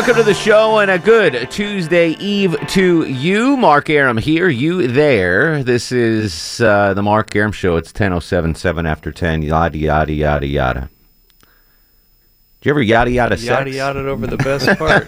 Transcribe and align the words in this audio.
Welcome 0.00 0.16
to 0.16 0.22
the 0.22 0.32
show 0.32 0.78
and 0.78 0.90
a 0.90 0.98
good 0.98 1.50
Tuesday 1.50 2.12
Eve 2.12 2.56
to 2.68 3.04
you. 3.04 3.54
Mark 3.54 3.90
Arum 3.90 4.16
here, 4.16 4.48
you 4.48 4.88
there. 4.88 5.62
This 5.62 5.92
is 5.92 6.58
uh, 6.62 6.94
the 6.94 7.02
Mark 7.02 7.36
Arum 7.36 7.52
Show. 7.52 7.76
It's 7.76 7.92
10.07, 7.92 8.56
7 8.56 8.86
after 8.86 9.12
10, 9.12 9.42
yada, 9.42 9.76
yada, 9.76 10.10
yada, 10.10 10.46
yada. 10.46 10.88
Did 11.40 11.48
you 12.62 12.70
ever 12.70 12.80
yada, 12.80 13.10
yada, 13.10 13.36
sex? 13.36 13.46
Yada, 13.46 13.70
yada 13.70 14.08
over 14.08 14.26
the 14.26 14.36
best 14.38 14.78
part. 14.78 15.06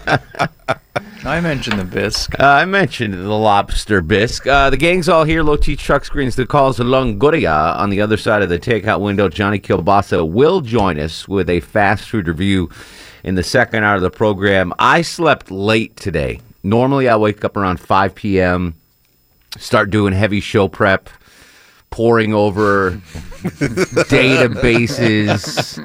I 1.25 1.41
mentioned 1.41 1.79
the 1.79 1.85
bisque. 1.85 2.39
Uh, 2.39 2.45
I 2.45 2.65
mentioned 2.65 3.15
the 3.15 3.29
lobster 3.29 3.99
bisque. 3.99 4.45
Uh, 4.45 4.69
the 4.69 4.77
gang's 4.77 5.09
all 5.09 5.23
here. 5.23 5.41
Low 5.41 5.57
T 5.57 5.75
Truck 5.75 6.05
Screens 6.05 6.35
the 6.35 6.45
calls 6.45 6.77
Longoria 6.77 7.75
on 7.77 7.89
the 7.89 7.99
other 7.99 8.17
side 8.17 8.43
of 8.43 8.49
the 8.49 8.59
takeout 8.59 9.01
window. 9.01 9.27
Johnny 9.27 9.59
Kilbasa 9.59 10.29
will 10.29 10.61
join 10.61 10.99
us 10.99 11.27
with 11.27 11.49
a 11.49 11.61
fast 11.61 12.07
food 12.07 12.27
review 12.27 12.69
in 13.23 13.35
the 13.35 13.43
second 13.43 13.83
hour 13.83 13.95
of 13.95 14.01
the 14.01 14.09
program. 14.09 14.73
I 14.79 15.01
slept 15.01 15.49
late 15.51 15.95
today. 15.95 16.39
Normally, 16.63 17.09
I 17.09 17.15
wake 17.17 17.43
up 17.43 17.57
around 17.57 17.79
5 17.79 18.15
p.m., 18.15 18.75
start 19.57 19.89
doing 19.89 20.13
heavy 20.13 20.39
show 20.39 20.67
prep, 20.67 21.09
poring 21.89 22.33
over 22.33 22.91
databases. 24.09 25.77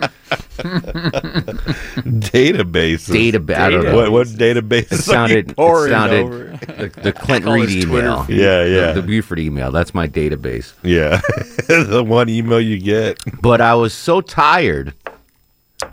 Databases. 2.07 3.33
Database. 3.33 3.57
I 3.59 3.71
don't 3.71 3.85
know. 3.85 3.97
What, 3.97 4.11
what 4.13 4.27
database? 4.29 4.93
It 4.93 4.99
sounded, 4.99 5.51
it 5.51 5.57
pouring 5.57 5.91
sounded 5.93 6.23
over? 6.25 6.45
the, 6.67 7.01
the 7.03 7.13
Clint 7.13 7.45
Reed 7.45 7.69
his 7.69 7.85
Twitter 7.85 8.07
email. 8.09 8.27
Yeah, 8.29 8.63
The- 8.65 8.71
yeah. 8.71 8.93
The, 8.93 9.03
Buford 9.03 9.39
email. 9.39 9.71
That's 9.73 9.95
my 9.95 10.07
database. 10.09 10.73
Yeah, 10.83 11.21
the 11.69 12.05
one 12.07 12.29
email 12.29 12.61
you 12.61 12.79
get. 12.79 13.19
But 13.43 13.61
I 13.61 13.75
was 13.75 13.93
so 13.95 14.21
tired 14.21 14.95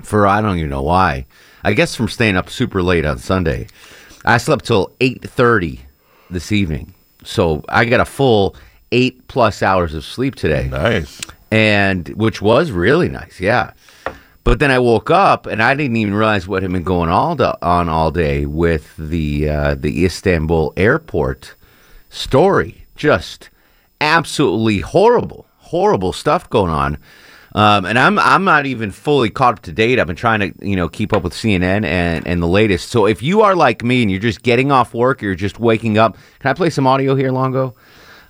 for 0.02 0.28
I 0.28 0.42
don't 0.42 0.58
even 0.58 0.70
know 0.70 0.84
why. 0.84 1.26
I 1.64 1.74
guess 1.74 1.96
from 1.96 2.08
staying 2.10 2.38
up 2.38 2.50
super 2.50 2.82
late 2.84 3.06
on 3.06 3.18
Sunday. 3.18 3.68
I 4.24 4.38
slept 4.38 4.66
till 4.66 4.92
eight 5.02 5.22
thirty 5.28 5.82
this 6.30 6.52
evening. 6.52 6.94
So 7.24 7.64
I 7.70 7.86
got 7.86 8.00
a 8.00 8.06
full 8.06 8.56
eight 8.92 9.28
plus 9.28 9.62
hours 9.64 9.94
of 9.94 10.04
sleep 10.04 10.36
today. 10.36 10.68
Nice. 10.70 11.22
and 11.52 12.08
which 12.10 12.42
was 12.42 12.72
really 12.72 13.10
nice, 13.10 13.40
yeah. 13.40 13.72
But 14.44 14.60
then 14.60 14.70
I 14.70 14.78
woke 14.78 15.10
up 15.10 15.48
and 15.48 15.62
I 15.62 15.74
didn't 15.74 15.98
even 15.98 16.14
realize 16.14 16.48
what 16.48 16.62
had 16.62 16.72
been 16.72 16.84
going 16.84 17.10
all 17.10 17.36
on 17.64 17.90
all 17.90 18.12
day 18.12 18.46
with 18.46 18.96
the 18.98 19.50
uh, 19.50 19.76
the 19.76 20.06
Istanbul 20.06 20.74
airport 20.78 21.56
story. 22.10 22.86
Just 22.96 23.50
absolutely 24.00 24.80
horrible, 24.80 25.48
horrible 25.58 26.14
stuff 26.14 26.48
going 26.50 26.72
on. 26.72 26.98
Um, 27.56 27.86
and 27.86 27.98
I'm 27.98 28.20
I'm 28.20 28.44
not 28.44 28.66
even 28.66 28.92
fully 28.92 29.30
caught 29.30 29.54
up 29.54 29.62
to 29.62 29.72
date. 29.72 29.98
I've 29.98 30.08
been 30.08 30.18
trying 30.18 30.42
to 30.42 30.68
you 30.68 30.76
know 30.76 30.90
keep 30.90 31.14
up 31.14 31.24
with 31.24 31.34
CNN 31.34 31.86
and 31.86 32.28
and 32.28 32.44
the 32.44 32.48
latest. 32.48 32.90
So 32.90 33.08
if 33.08 33.24
you 33.24 33.42
are 33.44 33.56
like 33.56 33.82
me 33.82 34.02
and 34.02 34.12
you're 34.12 34.20
just 34.20 34.44
getting 34.44 34.74
off 34.74 34.94
work, 34.94 35.24
or 35.24 35.28
you're 35.28 35.36
just 35.36 35.58
waking 35.58 35.98
up. 35.98 36.18
Can 36.40 36.52
I 36.52 36.54
play 36.54 36.70
some 36.70 36.86
audio 36.86 37.16
here, 37.16 37.32
Longo? 37.32 37.74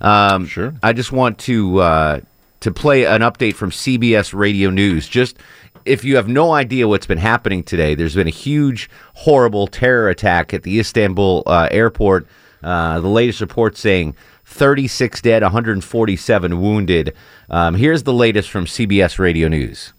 Um, 0.00 0.46
Sure. 0.46 0.74
I 0.80 0.92
just 0.92 1.10
want 1.10 1.38
to 1.40 1.80
uh, 1.80 2.20
to 2.60 2.70
play 2.70 3.04
an 3.04 3.22
update 3.22 3.54
from 3.54 3.70
CBS 3.72 4.32
Radio 4.32 4.70
News. 4.70 5.08
Just 5.08 5.38
if 5.84 6.04
you 6.04 6.14
have 6.16 6.28
no 6.28 6.52
idea 6.52 6.86
what's 6.86 7.06
been 7.06 7.18
happening 7.18 7.64
today, 7.64 7.96
there's 7.96 8.14
been 8.14 8.28
a 8.28 8.30
huge, 8.30 8.88
horrible 9.14 9.66
terror 9.66 10.08
attack 10.08 10.54
at 10.54 10.62
the 10.62 10.78
Istanbul 10.78 11.42
uh, 11.46 11.68
airport. 11.72 12.28
Uh, 12.62 13.00
the 13.00 13.08
latest 13.08 13.40
report 13.40 13.76
saying 13.76 14.14
36 14.56 15.20
dead, 15.20 15.42
147 15.42 16.60
wounded. 16.60 17.14
Um, 17.50 17.74
here's 17.74 18.02
the 18.04 18.12
latest 18.12 18.50
from 18.50 18.64
CBS 18.64 19.18
Radio 19.18 19.48
News. 19.48 19.92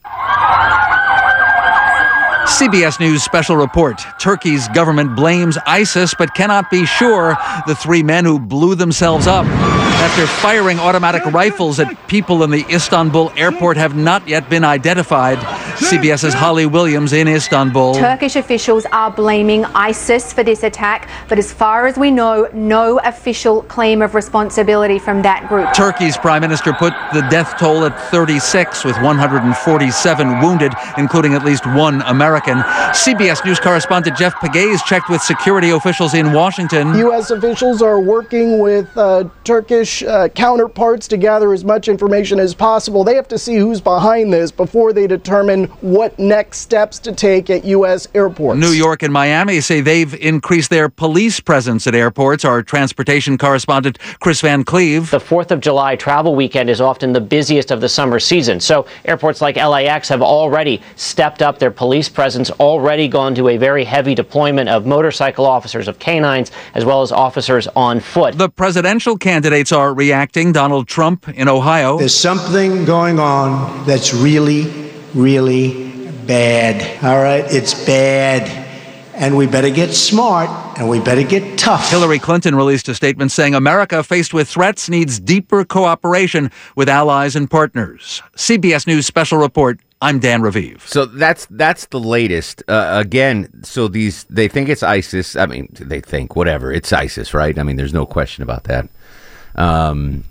CBS 2.47 2.97
News 3.01 3.23
special 3.23 3.57
report. 3.57 4.01
Turkey's 4.19 4.69
government 4.69 5.17
blames 5.17 5.57
ISIS 5.67 6.13
but 6.17 6.33
cannot 6.33 6.71
be 6.71 6.85
sure 6.85 7.35
the 7.67 7.75
three 7.75 8.01
men 8.01 8.23
who 8.23 8.39
blew 8.39 8.73
themselves 8.73 9.27
up 9.27 9.45
after 9.45 10.25
firing 10.25 10.79
automatic 10.79 11.25
rifles 11.25 11.77
at 11.77 12.07
people 12.07 12.43
in 12.43 12.49
the 12.49 12.65
Istanbul 12.69 13.33
airport 13.35 13.75
have 13.75 13.97
not 13.97 14.25
yet 14.27 14.49
been 14.49 14.63
identified. 14.63 15.37
CBS's 15.77 16.33
Holly 16.33 16.65
Williams 16.65 17.11
in 17.11 17.27
Istanbul. 17.27 17.95
Turkish 17.95 18.35
officials 18.37 18.85
are 18.93 19.11
blaming 19.11 19.65
ISIS 19.65 20.31
for 20.31 20.43
this 20.43 20.63
attack, 20.63 21.09
but 21.27 21.37
as 21.37 21.51
far 21.51 21.85
as 21.85 21.97
we 21.97 22.11
know, 22.11 22.47
no 22.53 22.99
official 22.99 23.63
claim 23.63 24.01
of 24.01 24.15
responsibility 24.15 24.99
from 24.99 25.21
that 25.23 25.47
group. 25.49 25.73
Turkey's 25.73 26.15
prime 26.15 26.41
minister 26.41 26.71
put 26.73 26.93
the 27.13 27.21
death 27.29 27.59
toll 27.59 27.83
at 27.83 27.99
36, 28.09 28.85
with 28.85 28.95
147 29.01 30.39
wounded, 30.39 30.73
including 30.97 31.33
at 31.33 31.43
least 31.43 31.65
one 31.65 32.01
American. 32.03 32.36
CBS 32.45 33.43
News 33.45 33.59
correspondent 33.59 34.17
Jeff 34.17 34.35
Pegues 34.35 34.81
checked 34.83 35.09
with 35.09 35.21
security 35.21 35.69
officials 35.71 36.13
in 36.13 36.33
Washington. 36.33 36.93
U.S. 36.95 37.31
officials 37.31 37.81
are 37.81 37.99
working 37.99 38.59
with 38.59 38.95
uh, 38.97 39.25
Turkish 39.43 40.03
uh, 40.03 40.27
counterparts 40.29 41.07
to 41.07 41.17
gather 41.17 41.53
as 41.53 41.63
much 41.63 41.87
information 41.87 42.39
as 42.39 42.53
possible. 42.53 43.03
They 43.03 43.15
have 43.15 43.27
to 43.29 43.37
see 43.37 43.55
who's 43.55 43.81
behind 43.81 44.33
this 44.33 44.51
before 44.51 44.93
they 44.93 45.07
determine 45.07 45.65
what 45.81 46.17
next 46.19 46.59
steps 46.59 46.99
to 46.99 47.11
take 47.11 47.49
at 47.49 47.65
U.S. 47.65 48.07
airports. 48.13 48.59
New 48.59 48.71
York 48.71 49.03
and 49.03 49.13
Miami 49.13 49.61
say 49.61 49.81
they've 49.81 50.13
increased 50.15 50.69
their 50.69 50.89
police 50.89 51.39
presence 51.39 51.87
at 51.87 51.95
airports. 51.95 52.45
Our 52.45 52.61
transportation 52.63 53.37
correspondent 53.37 53.99
Kris 54.19 54.41
Van 54.41 54.63
Cleave. 54.63 55.11
The 55.11 55.19
4th 55.19 55.51
of 55.51 55.59
July 55.59 55.95
travel 55.95 56.35
weekend 56.35 56.69
is 56.69 56.81
often 56.81 57.13
the 57.13 57.21
busiest 57.21 57.71
of 57.71 57.81
the 57.81 57.89
summer 57.89 58.19
season. 58.19 58.59
So 58.59 58.85
airports 59.05 59.41
like 59.41 59.55
LAX 59.55 60.09
have 60.09 60.21
already 60.21 60.81
stepped 60.95 61.41
up 61.41 61.59
their 61.59 61.71
police 61.71 62.09
presence, 62.09 62.26
already 62.59 63.07
gone 63.07 63.35
to 63.35 63.47
a 63.49 63.57
very 63.57 63.83
heavy 63.83 64.15
deployment 64.15 64.69
of 64.69 64.85
motorcycle 64.85 65.45
officers, 65.45 65.87
of 65.87 65.99
canines, 65.99 66.51
as 66.73 66.85
well 66.85 67.01
as 67.01 67.11
officers 67.11 67.67
on 67.75 67.99
foot. 67.99 68.37
The 68.37 68.49
presidential 68.49 69.17
candidates 69.17 69.71
are 69.71 69.93
reacting. 69.93 70.51
Donald 70.51 70.87
Trump 70.87 71.29
in 71.29 71.47
Ohio. 71.47 71.97
There's 71.97 72.17
something 72.17 72.85
going 72.85 73.19
on 73.19 73.85
that's 73.85 74.13
really, 74.13 74.91
really 75.13 76.11
bad. 76.25 77.03
All 77.03 77.21
right? 77.21 77.45
It's 77.51 77.73
bad. 77.85 78.65
And 79.13 79.35
we 79.35 79.47
better 79.47 79.71
get 79.71 79.93
smart 79.93 80.49
and 80.77 80.87
we 80.87 80.99
better 80.99 81.23
get 81.23 81.57
tough. 81.57 81.89
Hillary 81.89 82.19
Clinton 82.19 82.53
released 82.53 82.87
a 82.87 82.93
statement 82.93 83.31
saying 83.31 83.55
America, 83.55 84.03
faced 84.03 84.33
with 84.33 84.47
threats, 84.47 84.89
needs 84.89 85.19
deeper 85.19 85.65
cooperation 85.65 86.51
with 86.75 86.87
allies 86.87 87.35
and 87.35 87.49
partners. 87.49 88.21
CBS 88.35 88.85
News 88.85 89.07
special 89.07 89.39
report. 89.39 89.79
I'm 90.01 90.19
Dan 90.19 90.41
Raviv. 90.41 90.81
So 90.81 91.05
that's 91.05 91.47
that's 91.49 91.87
the 91.87 91.99
latest. 91.99 92.63
Uh, 92.67 93.01
again, 93.03 93.63
so 93.63 93.87
these 93.87 94.25
they 94.25 94.47
think 94.47 94.69
it's 94.69 94.83
ISIS. 94.83 95.35
I 95.35 95.47
mean, 95.47 95.69
they 95.71 96.01
think 96.01 96.35
whatever. 96.35 96.71
It's 96.71 96.93
ISIS, 96.93 97.33
right? 97.33 97.57
I 97.57 97.63
mean, 97.63 97.77
there's 97.77 97.93
no 97.93 98.05
question 98.05 98.43
about 98.43 98.65
that. 98.65 98.87
Um, 99.55 100.23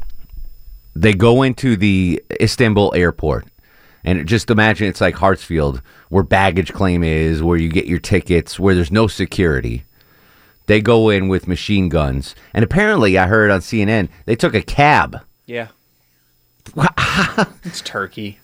they 0.95 1.15
go 1.15 1.43
into 1.43 1.77
the 1.77 2.23
Istanbul 2.41 2.95
airport, 2.95 3.47
and 4.05 4.27
just 4.27 4.51
imagine 4.51 4.89
it's 4.89 5.01
like 5.01 5.17
Hartsfield, 5.17 5.83
where 6.11 6.23
baggage 6.23 6.73
claim 6.73 7.03
is, 7.03 7.43
where 7.43 7.59
you 7.59 7.69
get 7.69 7.87
your 7.87 7.99
tickets, 7.99 8.61
where 8.61 8.75
there's 8.75 8.93
no 8.93 9.09
security. 9.09 9.85
They 10.67 10.81
go 10.81 11.11
in 11.11 11.29
with 11.29 11.49
machine 11.49 11.89
guns, 11.89 12.37
and 12.55 12.65
apparently, 12.65 13.19
I 13.19 13.27
heard 13.27 13.51
on 13.51 13.61
CNN 13.61 14.11
they 14.27 14.37
took 14.37 14.55
a 14.55 14.63
cab. 14.63 15.23
Yeah. 15.45 15.69
it's 17.65 17.81
Turkey. 17.81 18.39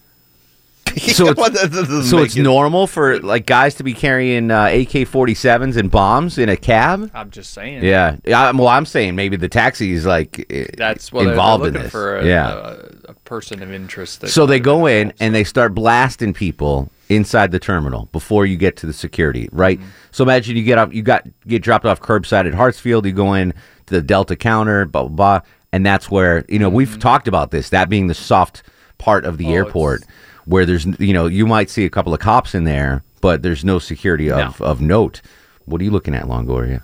So 1.12 1.26
it's, 1.36 2.08
so 2.10 2.18
it's 2.18 2.36
normal 2.36 2.86
for 2.86 3.18
like 3.20 3.46
guys 3.46 3.74
to 3.76 3.82
be 3.84 3.92
carrying 3.94 4.50
uh, 4.50 4.64
AK-47s 4.66 5.76
and 5.76 5.90
bombs 5.90 6.38
in 6.38 6.48
a 6.48 6.56
cab. 6.56 7.10
I'm 7.14 7.30
just 7.30 7.52
saying. 7.52 7.84
Yeah, 7.84 8.16
yeah. 8.24 8.50
Well, 8.52 8.68
I'm 8.68 8.86
saying 8.86 9.14
maybe 9.14 9.36
the 9.36 9.48
taxi 9.48 9.92
is 9.92 10.06
like 10.06 10.46
That's 10.76 11.12
well, 11.12 11.24
they're- 11.24 11.32
involved 11.32 11.62
they're 11.64 11.68
in 11.68 11.74
looking 11.74 11.82
this. 11.84 11.92
for 11.92 12.18
a, 12.18 12.26
yeah. 12.26 12.52
a, 12.52 13.10
a 13.10 13.14
person 13.24 13.62
of 13.62 13.72
interest. 13.72 14.20
That 14.22 14.28
So 14.28 14.46
they 14.46 14.60
go 14.60 14.86
in 14.86 15.12
and 15.20 15.34
they 15.34 15.44
start 15.44 15.74
blasting 15.74 16.32
people 16.34 16.90
inside 17.08 17.50
the 17.52 17.58
terminal 17.58 18.06
before 18.12 18.46
you 18.46 18.56
get 18.56 18.76
to 18.78 18.86
the 18.86 18.92
security, 18.92 19.48
right? 19.52 19.78
Mm-hmm. 19.78 19.88
So 20.12 20.24
imagine 20.24 20.56
you 20.56 20.62
get 20.64 20.78
off, 20.78 20.92
you 20.94 21.02
got 21.02 21.26
get 21.46 21.62
dropped 21.62 21.84
off 21.84 22.00
curbside 22.00 22.46
at 22.46 22.54
Hartsfield, 22.54 23.04
you 23.04 23.12
go 23.12 23.34
in 23.34 23.52
to 23.86 23.94
the 23.94 24.02
Delta 24.02 24.34
counter, 24.36 24.86
blah 24.86 25.02
blah 25.02 25.10
blah, 25.10 25.40
and 25.72 25.84
that's 25.84 26.10
where 26.10 26.44
you 26.48 26.58
know 26.58 26.68
Mm-hmm. 26.68 26.76
we've 26.76 26.98
talked 26.98 27.28
about 27.28 27.50
this, 27.50 27.68
that 27.70 27.88
being 27.88 28.06
the 28.06 28.14
soft 28.14 28.62
part 28.98 29.24
of 29.24 29.36
the 29.38 29.46
Oh, 29.48 29.52
airport, 29.54 30.04
where 30.44 30.66
there's 30.66 30.86
you 30.98 31.12
know 31.12 31.26
you 31.26 31.46
might 31.46 31.70
see 31.70 31.84
a 31.84 31.90
couple 31.90 32.12
of 32.14 32.20
cops 32.20 32.54
in 32.54 32.64
there, 32.64 33.02
but 33.20 33.42
there's 33.42 33.64
no 33.64 33.78
security 33.78 34.30
of 34.30 34.60
of 34.60 34.80
note. 34.80 35.20
What 35.64 35.80
are 35.80 35.84
you 35.84 35.90
looking 35.90 36.14
at, 36.14 36.24
Longoria? 36.24 36.82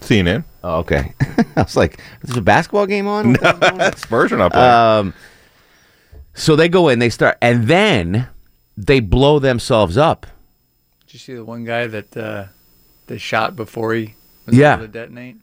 CNN. 0.00 0.44
Oh, 0.62 0.78
okay. 0.78 1.14
I 1.56 1.62
was 1.62 1.76
like, 1.76 2.00
"There's 2.22 2.36
a 2.36 2.42
basketball 2.42 2.86
game 2.86 3.06
on." 3.06 3.32
No, 3.32 3.90
Spurs 3.96 4.32
are 4.32 4.36
not 4.38 4.52
playing. 4.52 4.70
Um, 4.72 5.14
so 6.34 6.54
they 6.56 6.68
go 6.68 6.88
in, 6.88 6.98
they 6.98 7.08
start, 7.10 7.38
and 7.40 7.66
then 7.66 8.28
they 8.76 9.00
blow 9.00 9.38
themselves 9.38 9.96
up. 9.96 10.26
Did 11.06 11.14
you 11.14 11.18
see 11.18 11.34
the 11.34 11.44
one 11.44 11.64
guy 11.64 11.86
that 11.86 12.16
uh, 12.16 12.46
they 13.06 13.16
shot 13.18 13.56
before 13.56 13.94
he 13.94 14.14
was 14.44 14.54
Yeah. 14.56 14.74
able 14.74 14.86
to 14.86 14.92
detonate? 14.92 15.36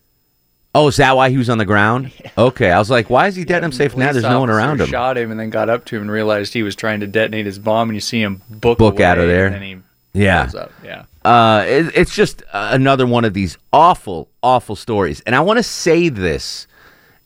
Oh, 0.75 0.87
is 0.87 0.97
that 0.97 1.15
why 1.15 1.29
he 1.29 1.37
was 1.37 1.49
on 1.49 1.57
the 1.57 1.65
ground? 1.65 2.11
Okay, 2.35 2.71
I 2.71 2.79
was 2.79 2.89
like, 2.89 3.11
why 3.11 3.27
is 3.27 3.35
he 3.35 3.43
dead? 3.45 3.63
I'm 3.63 3.71
safe 3.71 3.95
now. 3.95 4.11
There's 4.11 4.23
no 4.23 4.39
one 4.39 4.49
around 4.49 4.81
him. 4.81 4.87
Shot 4.87 5.19
him 5.19 5.29
and 5.29 5.39
then 5.39 5.51
got 5.51 5.69
up 5.69 5.85
to 5.85 5.95
him 5.95 6.01
and 6.01 6.09
realized 6.11 6.51
he 6.51 6.63
was 6.63 6.75
trying 6.75 7.01
to 7.01 7.07
detonate 7.07 7.45
his 7.45 7.59
bomb. 7.59 7.89
And 7.89 7.95
you 7.95 8.01
see 8.01 8.19
him 8.23 8.41
book 8.49 8.79
Book 8.79 8.99
out 8.99 9.19
of 9.19 9.27
there. 9.27 9.45
And 9.45 9.55
then 9.55 9.61
he 9.61 9.77
Yeah. 10.13 10.49
up. 10.57 10.71
Yeah. 10.83 11.03
Uh, 11.23 11.63
it, 11.67 11.91
it's 11.93 12.15
just 12.15 12.41
uh, 12.53 12.69
another 12.71 13.05
one 13.05 13.23
of 13.23 13.35
these 13.35 13.55
awful, 13.71 14.29
awful 14.41 14.75
stories. 14.75 15.21
And 15.27 15.35
I 15.35 15.41
want 15.41 15.57
to 15.57 15.63
say 15.63 16.09
this, 16.09 16.65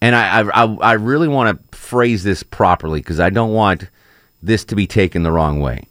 and 0.01 0.13
I, 0.13 0.41
I, 0.41 0.63
I, 0.65 0.75
I 0.81 0.93
really 0.93 1.29
want 1.29 1.57
to 1.71 1.77
phrase 1.77 2.23
this 2.25 2.43
properly 2.43 2.99
because 2.99 3.21
I 3.21 3.29
don't 3.29 3.53
want 3.53 3.87
this 4.43 4.65
to 4.65 4.75
be 4.75 4.87
taken 4.87 5.23
the 5.23 5.31
wrong 5.31 5.61
way. 5.61 5.85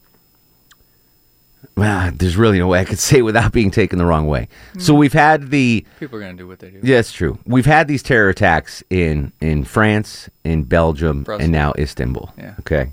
Well, 1.77 2.11
there's 2.15 2.37
really 2.37 2.59
no 2.59 2.69
way 2.69 2.81
I 2.81 2.85
could 2.85 2.99
say 3.09 3.19
it 3.19 3.23
without 3.23 3.53
being 3.53 3.71
taken 3.71 3.99
the 3.99 4.05
wrong 4.07 4.27
way. 4.27 4.49
So 4.79 4.95
we've 4.95 5.13
had 5.13 5.51
the 5.51 5.85
People 5.99 6.19
are 6.19 6.21
going 6.21 6.37
to 6.37 6.43
do 6.43 6.47
what 6.49 6.59
they 6.59 6.71
do. 6.71 6.81
Yeah, 6.83 6.99
it's 6.99 7.13
true. 7.13 7.39
We've 7.47 7.67
had 7.67 7.89
these 7.89 8.03
terror 8.03 8.29
attacks 8.29 8.83
in 8.91 9.33
in 9.41 9.65
France, 9.65 10.29
in 10.45 10.65
Belgium, 10.65 11.23
Brussels. 11.25 11.45
and 11.45 11.53
now 11.53 11.73
Istanbul. 11.79 12.33
Yeah. 12.39 12.55
Okay. 12.61 12.91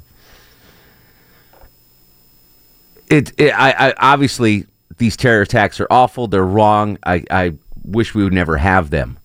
It, 3.10 3.32
it 3.38 3.52
I, 3.52 3.90
I 3.90 3.94
obviously 3.98 4.66
these 4.98 5.16
terror 5.18 5.42
attacks 5.42 5.80
are 5.80 5.88
awful. 5.90 6.28
They're 6.28 6.44
wrong. 6.44 6.98
I 7.06 7.24
I 7.30 7.54
wish 7.84 8.16
we 8.16 8.24
would 8.24 8.34
never 8.34 8.58
have 8.58 8.90
them. 8.90 9.20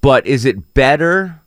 But 0.00 0.26
is 0.26 0.44
it 0.44 0.74
better? 0.74 1.40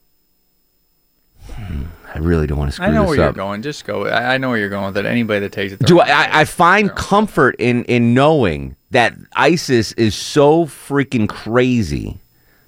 Hmm, 1.52 1.84
I 2.14 2.20
really 2.20 2.46
don't 2.46 2.58
want 2.60 2.70
to 2.70 2.76
screw 2.76 2.86
I 2.86 2.92
know 2.92 3.04
where 3.06 3.16
you're 3.16 3.32
going. 3.34 3.62
Just 3.64 3.86
go. 3.86 4.06
I, 4.06 4.36
I 4.36 4.38
know 4.38 4.50
where 4.50 4.58
you're 4.60 4.70
going 4.70 4.86
with 4.86 4.98
it. 4.98 5.06
Anybody 5.06 5.40
that 5.42 5.52
takes 5.52 5.74
it. 5.74 5.80
Do 5.80 6.00
I, 6.00 6.42
I, 6.42 6.46
find 6.46 6.94
comfort 6.96 7.56
in 7.58 7.84
in 7.86 8.14
knowing 8.14 8.76
that 8.92 9.16
ISIS 9.36 9.94
is 9.94 10.14
so 10.14 10.66
freaking 10.66 11.28
crazy 11.28 12.20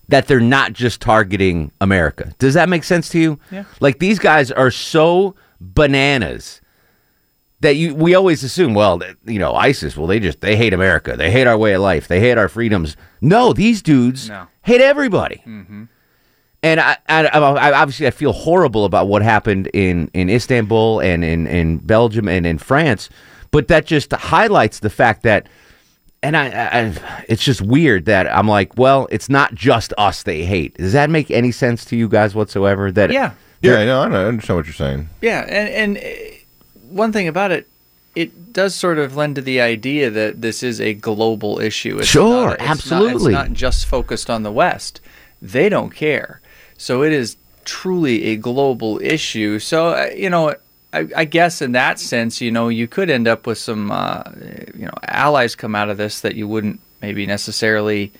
that 0.07 0.27
they're 0.27 0.39
not 0.39 0.73
just 0.73 1.01
targeting 1.01 1.71
America. 1.81 2.33
Does 2.39 2.53
that 2.55 2.69
make 2.69 2.83
sense 2.83 3.09
to 3.09 3.19
you? 3.19 3.39
Yeah. 3.51 3.65
Like 3.79 3.99
these 3.99 4.19
guys 4.19 4.51
are 4.51 4.71
so 4.71 5.35
bananas 5.59 6.61
that 7.61 7.75
you 7.75 7.95
we 7.95 8.13
always 8.15 8.43
assume, 8.43 8.73
well, 8.73 8.97
that, 8.97 9.15
you 9.25 9.39
know, 9.39 9.53
ISIS, 9.53 9.97
well, 9.97 10.07
they 10.07 10.19
just 10.19 10.41
they 10.41 10.55
hate 10.55 10.73
America, 10.73 11.15
they 11.15 11.31
hate 11.31 11.47
our 11.47 11.57
way 11.57 11.73
of 11.73 11.81
life, 11.81 12.07
they 12.07 12.19
hate 12.19 12.37
our 12.37 12.49
freedoms. 12.49 12.95
No, 13.21 13.53
these 13.53 13.81
dudes 13.81 14.29
No. 14.29 14.47
hate 14.61 14.81
everybody. 14.81 15.43
Mm-hmm. 15.45 15.85
And 16.65 16.79
I, 16.79 16.97
I, 17.07 17.27
I, 17.27 17.79
obviously, 17.79 18.07
I 18.07 18.09
feel 18.11 18.31
horrible 18.33 18.85
about 18.85 19.07
what 19.07 19.21
happened 19.21 19.67
in, 19.67 20.09
in 20.15 20.31
Istanbul 20.31 20.99
and 20.99 21.23
in, 21.23 21.45
in 21.45 21.77
Belgium 21.77 22.27
and 22.27 22.43
in 22.47 22.57
France, 22.57 23.07
but 23.51 23.67
that 23.67 23.85
just 23.85 24.11
highlights 24.11 24.79
the 24.79 24.89
fact 24.89 25.21
that, 25.23 25.45
and 26.23 26.35
I, 26.35 26.47
I, 26.47 27.23
it's 27.29 27.43
just 27.43 27.61
weird 27.61 28.05
that 28.05 28.25
I'm 28.35 28.47
like, 28.47 28.77
well, 28.77 29.07
it's 29.11 29.29
not 29.29 29.53
just 29.53 29.93
us 29.99 30.23
they 30.23 30.43
hate. 30.43 30.75
Does 30.77 30.93
that 30.93 31.11
make 31.11 31.29
any 31.29 31.51
sense 31.51 31.85
to 31.85 31.95
you 31.95 32.07
guys 32.09 32.33
whatsoever? 32.33 32.91
That 32.91 33.11
Yeah. 33.11 33.33
yeah, 33.61 33.75
I 33.75 33.85
know. 33.85 34.01
I 34.01 34.07
know, 34.07 34.21
I 34.23 34.25
understand 34.25 34.57
what 34.57 34.65
you're 34.65 34.73
saying. 34.73 35.09
Yeah, 35.21 35.41
and 35.47 35.69
and 35.69 35.97
uh, 35.97 36.35
one 36.89 37.11
thing 37.11 37.27
about 37.27 37.51
it, 37.51 37.67
it 38.15 38.53
does 38.53 38.73
sort 38.73 38.97
of 38.97 39.15
lend 39.15 39.35
to 39.35 39.41
the 39.43 39.61
idea 39.61 40.09
that 40.09 40.41
this 40.41 40.63
is 40.63 40.81
a 40.81 40.95
global 40.95 41.59
issue. 41.59 41.99
It's 41.99 42.07
Sure, 42.07 42.47
not- 42.47 42.53
it's 42.53 42.61
not- 42.61 42.69
absolutely. 42.71 43.33
it's 43.33 43.39
not 43.39 43.53
just 43.53 43.85
focused 43.85 44.31
on 44.31 44.41
the 44.41 44.51
West. 44.51 44.99
They 45.43 45.69
don't 45.69 45.91
care. 45.93 46.41
So 46.77 47.03
it 47.03 47.11
is 47.13 47.37
truly 47.63 48.25
a 48.25 48.35
global 48.35 48.99
issue. 49.01 49.59
So 49.59 49.89
uh, 49.89 50.09
you 50.15 50.29
know. 50.29 50.53
I, 50.93 51.07
I 51.13 51.25
guess 51.25 51.61
in 51.61 51.73
that 51.73 51.99
sense, 51.99 52.39
you 52.39 52.51
know, 52.51 52.69
you 52.69 52.87
could 52.87 53.09
end 53.09 53.27
up 53.27 53.45
with 53.45 53.57
some, 53.57 53.91
uh, 53.91 54.23
you 54.73 54.85
know, 54.85 54.93
allies 55.09 55.53
come 55.53 55.75
out 55.75 55.89
of 55.89 55.97
this 55.97 56.21
that 56.21 56.35
you 56.35 56.47
wouldn't 56.47 56.79
maybe 57.01 57.25
necessarily 57.25 58.13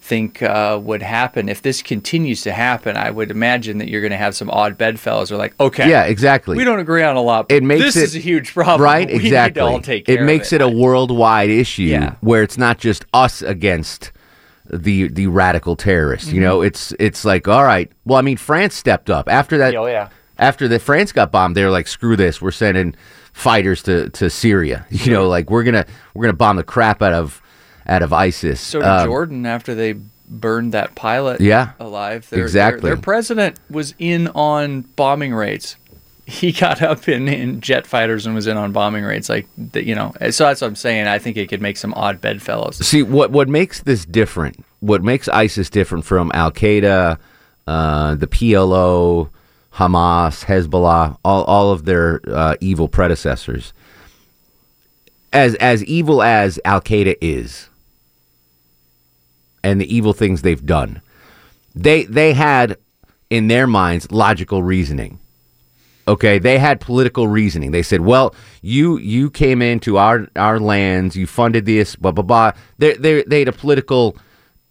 think 0.00 0.40
uh, 0.40 0.78
would 0.80 1.02
happen. 1.02 1.48
If 1.48 1.62
this 1.62 1.82
continues 1.82 2.42
to 2.42 2.52
happen, 2.52 2.96
I 2.96 3.10
would 3.10 3.32
imagine 3.32 3.78
that 3.78 3.88
you're 3.88 4.00
going 4.02 4.12
to 4.12 4.16
have 4.16 4.36
some 4.36 4.50
odd 4.50 4.78
bedfellows 4.78 5.30
who 5.30 5.34
are 5.34 5.38
like, 5.38 5.58
okay, 5.58 5.90
Yeah, 5.90 6.04
exactly. 6.04 6.56
we 6.56 6.62
don't 6.62 6.78
agree 6.78 7.02
on 7.02 7.16
a 7.16 7.20
lot. 7.22 7.48
But 7.48 7.56
it 7.56 7.62
makes 7.64 7.82
this 7.82 7.96
it 7.96 8.02
is 8.04 8.14
a 8.14 8.20
huge 8.20 8.52
problem. 8.54 8.82
right? 8.82 9.08
We 9.08 9.14
need 9.14 9.20
to 9.22 9.26
exactly. 9.26 9.62
all 9.62 9.80
take 9.80 10.06
care 10.06 10.22
it 10.22 10.24
makes 10.24 10.52
of 10.52 10.60
it. 10.60 10.64
a 10.64 10.68
worldwide 10.68 11.50
issue 11.50 11.82
Yeah. 11.84 12.14
where 12.20 12.44
it's 12.44 12.58
not 12.58 12.78
just 12.78 13.04
us 13.12 13.42
against 13.42 14.12
the 14.70 15.08
the 15.08 15.26
radical 15.26 15.76
terrorists. 15.76 16.30
You 16.32 16.40
Mhm. 16.40 16.44
know, 16.44 16.60
it's 16.62 16.92
it's 16.98 17.24
like 17.24 17.48
all 17.48 17.64
right. 17.64 17.90
Well, 18.04 18.18
I 18.18 18.22
mean, 18.22 18.36
France 18.36 18.74
stepped 18.74 19.10
up 19.10 19.28
after 19.28 19.58
that. 19.58 19.74
Oh, 19.74 19.86
yeah. 19.86 20.08
After 20.38 20.66
the 20.68 20.78
France 20.78 21.12
got 21.12 21.30
bombed, 21.30 21.56
they 21.56 21.64
were 21.64 21.70
like, 21.70 21.86
"Screw 21.86 22.16
this! 22.16 22.40
We're 22.40 22.50
sending 22.52 22.94
fighters 23.32 23.82
to, 23.84 24.08
to 24.10 24.30
Syria." 24.30 24.86
You 24.90 25.12
know, 25.12 25.28
like 25.28 25.50
we're 25.50 25.62
gonna 25.64 25.86
we're 26.14 26.24
gonna 26.24 26.32
bomb 26.36 26.56
the 26.56 26.64
crap 26.64 27.02
out 27.02 27.12
of 27.12 27.40
out 27.86 28.02
of 28.02 28.12
ISIS. 28.12 28.60
So 28.60 28.78
did 28.80 28.88
Um, 28.88 29.06
Jordan 29.06 29.46
after 29.46 29.74
they 29.74 29.94
burned 30.28 30.72
that 30.72 30.94
pilot 30.94 31.40
Yeah, 31.40 31.72
alive. 31.78 32.28
Their, 32.30 32.42
exactly. 32.42 32.80
Their, 32.88 32.94
their 32.94 33.02
president 33.02 33.58
was 33.68 33.94
in 33.98 34.28
on 34.28 34.82
bombing 34.96 35.34
raids. 35.34 35.76
He 36.24 36.52
got 36.52 36.80
up 36.80 37.08
in, 37.08 37.28
in 37.28 37.60
jet 37.60 37.86
fighters 37.86 38.26
and 38.26 38.34
was 38.34 38.46
in 38.46 38.56
on 38.56 38.72
bombing 38.72 39.04
raids. 39.04 39.28
Like, 39.28 39.46
you 39.74 39.94
know, 39.94 40.12
so 40.30 40.44
that's 40.44 40.60
what 40.60 40.68
I'm 40.68 40.76
saying. 40.76 41.06
I 41.08 41.18
think 41.18 41.36
it 41.36 41.48
could 41.48 41.60
make 41.60 41.76
some 41.76 41.92
odd 41.94 42.20
bedfellows. 42.20 42.76
See 42.86 43.02
what 43.02 43.30
what 43.32 43.48
makes 43.48 43.80
this 43.80 44.04
different? 44.04 44.64
What 44.80 45.02
makes 45.02 45.28
ISIS 45.28 45.68
different 45.68 46.04
from 46.04 46.30
Al 46.32 46.52
Qaeda, 46.52 47.18
uh, 47.66 48.14
the 48.14 48.26
PLO, 48.28 49.30
Hamas, 49.74 50.44
Hezbollah, 50.44 51.18
all 51.24 51.44
all 51.44 51.72
of 51.72 51.84
their 51.84 52.20
uh, 52.28 52.56
evil 52.60 52.88
predecessors. 52.88 53.72
As 55.32 55.54
as 55.56 55.82
evil 55.84 56.22
as 56.22 56.60
Al 56.64 56.80
Qaeda 56.80 57.16
is, 57.20 57.68
and 59.64 59.80
the 59.80 59.94
evil 59.94 60.12
things 60.12 60.42
they've 60.42 60.64
done, 60.64 61.00
they 61.74 62.04
they 62.04 62.32
had 62.32 62.76
in 63.30 63.48
their 63.48 63.66
minds 63.66 64.10
logical 64.12 64.62
reasoning. 64.62 65.18
Okay, 66.08 66.38
they 66.38 66.58
had 66.58 66.80
political 66.80 67.28
reasoning. 67.28 67.70
They 67.70 67.82
said, 67.82 68.00
"Well, 68.00 68.34
you 68.60 68.98
you 68.98 69.30
came 69.30 69.62
into 69.62 69.98
our 69.98 70.26
our 70.36 70.58
lands, 70.58 71.16
you 71.16 71.26
funded 71.26 71.64
this, 71.64 71.94
blah 71.94 72.10
blah 72.10 72.24
blah." 72.24 72.52
They 72.78 72.94
they 72.94 73.22
they 73.22 73.38
had 73.40 73.48
a 73.48 73.52
political 73.52 74.16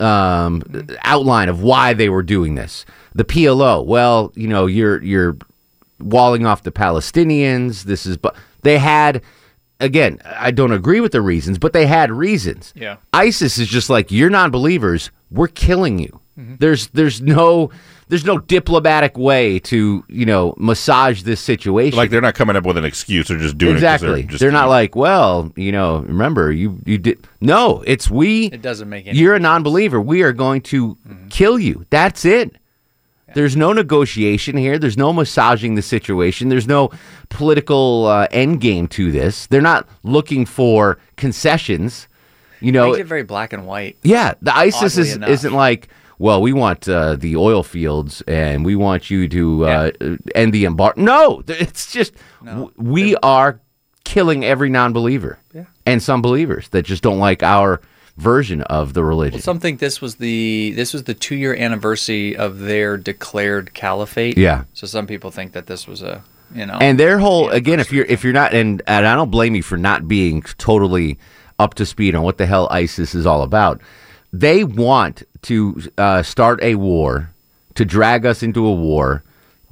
um, 0.01 0.63
outline 1.03 1.47
of 1.47 1.61
why 1.61 1.93
they 1.93 2.09
were 2.09 2.23
doing 2.23 2.55
this. 2.55 2.85
The 3.13 3.23
PLO, 3.23 3.85
well, 3.85 4.33
you 4.35 4.47
know, 4.47 4.65
you're 4.65 5.01
you're 5.03 5.37
walling 5.99 6.45
off 6.45 6.63
the 6.63 6.71
Palestinians. 6.71 7.83
This 7.83 8.05
is, 8.05 8.17
but 8.17 8.35
they 8.63 8.77
had 8.77 9.21
again. 9.79 10.19
I 10.25 10.51
don't 10.51 10.71
agree 10.71 10.99
with 10.99 11.11
the 11.13 11.21
reasons, 11.21 11.57
but 11.59 11.71
they 11.71 11.85
had 11.85 12.11
reasons. 12.11 12.73
Yeah. 12.75 12.97
ISIS 13.13 13.57
is 13.57 13.67
just 13.67 13.89
like 13.89 14.11
you're 14.11 14.29
non-believers. 14.29 15.11
We're 15.29 15.47
killing 15.47 15.99
you. 15.99 16.19
There's 16.37 16.87
there's 16.87 17.21
no 17.21 17.69
there's 18.11 18.25
no 18.25 18.37
diplomatic 18.39 19.17
way 19.17 19.57
to 19.57 20.03
you 20.09 20.25
know 20.25 20.53
massage 20.57 21.23
this 21.23 21.39
situation. 21.39 21.95
Like 21.95 22.09
they're 22.09 22.19
not 22.19 22.35
coming 22.35 22.57
up 22.57 22.65
with 22.65 22.75
an 22.75 22.83
excuse; 22.83 23.29
they're 23.29 23.37
just 23.37 23.57
doing 23.57 23.75
exactly. 23.75 24.09
it. 24.09 24.11
'cause 24.11 24.15
They're, 24.15 24.27
just 24.31 24.39
they're 24.41 24.51
not 24.51 24.67
like, 24.67 24.97
well, 24.97 25.49
you 25.55 25.71
know, 25.71 25.99
remember 25.99 26.51
you 26.51 26.77
you 26.85 26.97
did. 26.97 27.25
No, 27.39 27.81
it's 27.87 28.11
we. 28.11 28.47
It 28.47 28.61
doesn't 28.61 28.89
make 28.89 29.07
any 29.07 29.17
You're 29.17 29.35
a 29.35 29.39
non-believer. 29.39 30.01
We 30.01 30.23
are 30.23 30.33
going 30.33 30.59
to 30.63 30.97
kill 31.29 31.57
you. 31.57 31.85
That's 31.89 32.25
it. 32.25 32.57
There's 33.33 33.55
no 33.55 33.71
negotiation 33.71 34.57
here. 34.57 34.77
There's 34.77 34.97
no 34.97 35.13
massaging 35.13 35.75
the 35.75 35.81
situation. 35.81 36.49
There's 36.49 36.67
no 36.67 36.91
political 37.29 38.07
uh, 38.07 38.27
end 38.29 38.59
game 38.59 38.89
to 38.89 39.09
this. 39.09 39.47
They're 39.47 39.61
not 39.61 39.87
looking 40.03 40.45
for 40.45 40.97
concessions. 41.15 42.09
You 42.59 42.73
know, 42.73 42.87
Makes 42.87 42.99
it 42.99 43.07
very 43.07 43.23
black 43.23 43.53
and 43.53 43.65
white. 43.65 43.95
yeah, 44.03 44.33
the 44.41 44.53
ISIS 44.53 44.97
is, 44.97 45.15
enough. 45.15 45.29
isn't 45.29 45.53
like, 45.53 45.87
well, 46.21 46.41
we 46.41 46.53
want 46.53 46.87
uh, 46.87 47.15
the 47.15 47.35
oil 47.35 47.63
fields 47.63 48.21
and 48.27 48.63
we 48.63 48.75
want 48.75 49.09
you 49.09 49.27
to 49.27 49.65
uh, 49.65 49.91
end 50.35 50.53
the 50.53 50.65
embargo. 50.65 51.01
No, 51.01 51.43
it's 51.47 51.91
just 51.91 52.13
w- 52.45 52.71
we 52.77 53.15
are 53.23 53.59
killing 54.03 54.43
every 54.45 54.69
non-believer 54.69 55.39
Yeah. 55.53 55.65
and 55.85 56.01
some 56.01 56.21
believers 56.21 56.69
that 56.69 56.83
just 56.83 57.01
don't 57.03 57.19
like 57.19 57.41
our 57.43 57.81
version 58.17 58.61
of 58.63 58.93
the 58.93 59.03
religion. 59.03 59.37
Well, 59.37 59.41
some 59.41 59.59
think 59.59 59.79
this 59.79 59.99
was 60.01 60.15
the 60.15 60.73
this 60.75 60.93
was 60.93 61.03
the 61.03 61.13
two 61.13 61.35
year 61.35 61.55
anniversary 61.55 62.35
of 62.35 62.59
their 62.59 62.97
declared 62.97 63.73
caliphate. 63.73 64.37
Yeah. 64.37 64.65
So 64.73 64.85
some 64.85 65.07
people 65.07 65.31
think 65.31 65.53
that 65.53 65.65
this 65.67 65.87
was 65.87 66.01
a 66.01 66.23
you 66.53 66.65
know 66.65 66.77
and 66.81 66.99
their 66.99 67.17
whole 67.19 67.49
again 67.49 67.79
if 67.79 67.91
you're 67.93 68.05
if 68.05 68.23
you're 68.23 68.33
not 68.33 68.53
and, 68.53 68.81
and 68.85 69.07
i 69.07 69.15
don't 69.15 69.31
blame 69.31 69.55
you 69.55 69.63
for 69.63 69.77
not 69.77 70.09
being 70.09 70.41
totally 70.57 71.17
up 71.57 71.75
to 71.75 71.85
speed 71.85 72.13
on 72.13 72.23
what 72.23 72.37
the 72.37 72.45
hell 72.45 72.67
isis 72.69 73.15
is 73.15 73.25
all 73.25 73.41
about 73.41 73.79
they 74.33 74.63
want 74.63 75.23
to 75.43 75.81
uh, 75.97 76.23
start 76.23 76.61
a 76.63 76.75
war 76.75 77.29
to 77.75 77.85
drag 77.85 78.25
us 78.25 78.43
into 78.43 78.65
a 78.65 78.73
war 78.73 79.23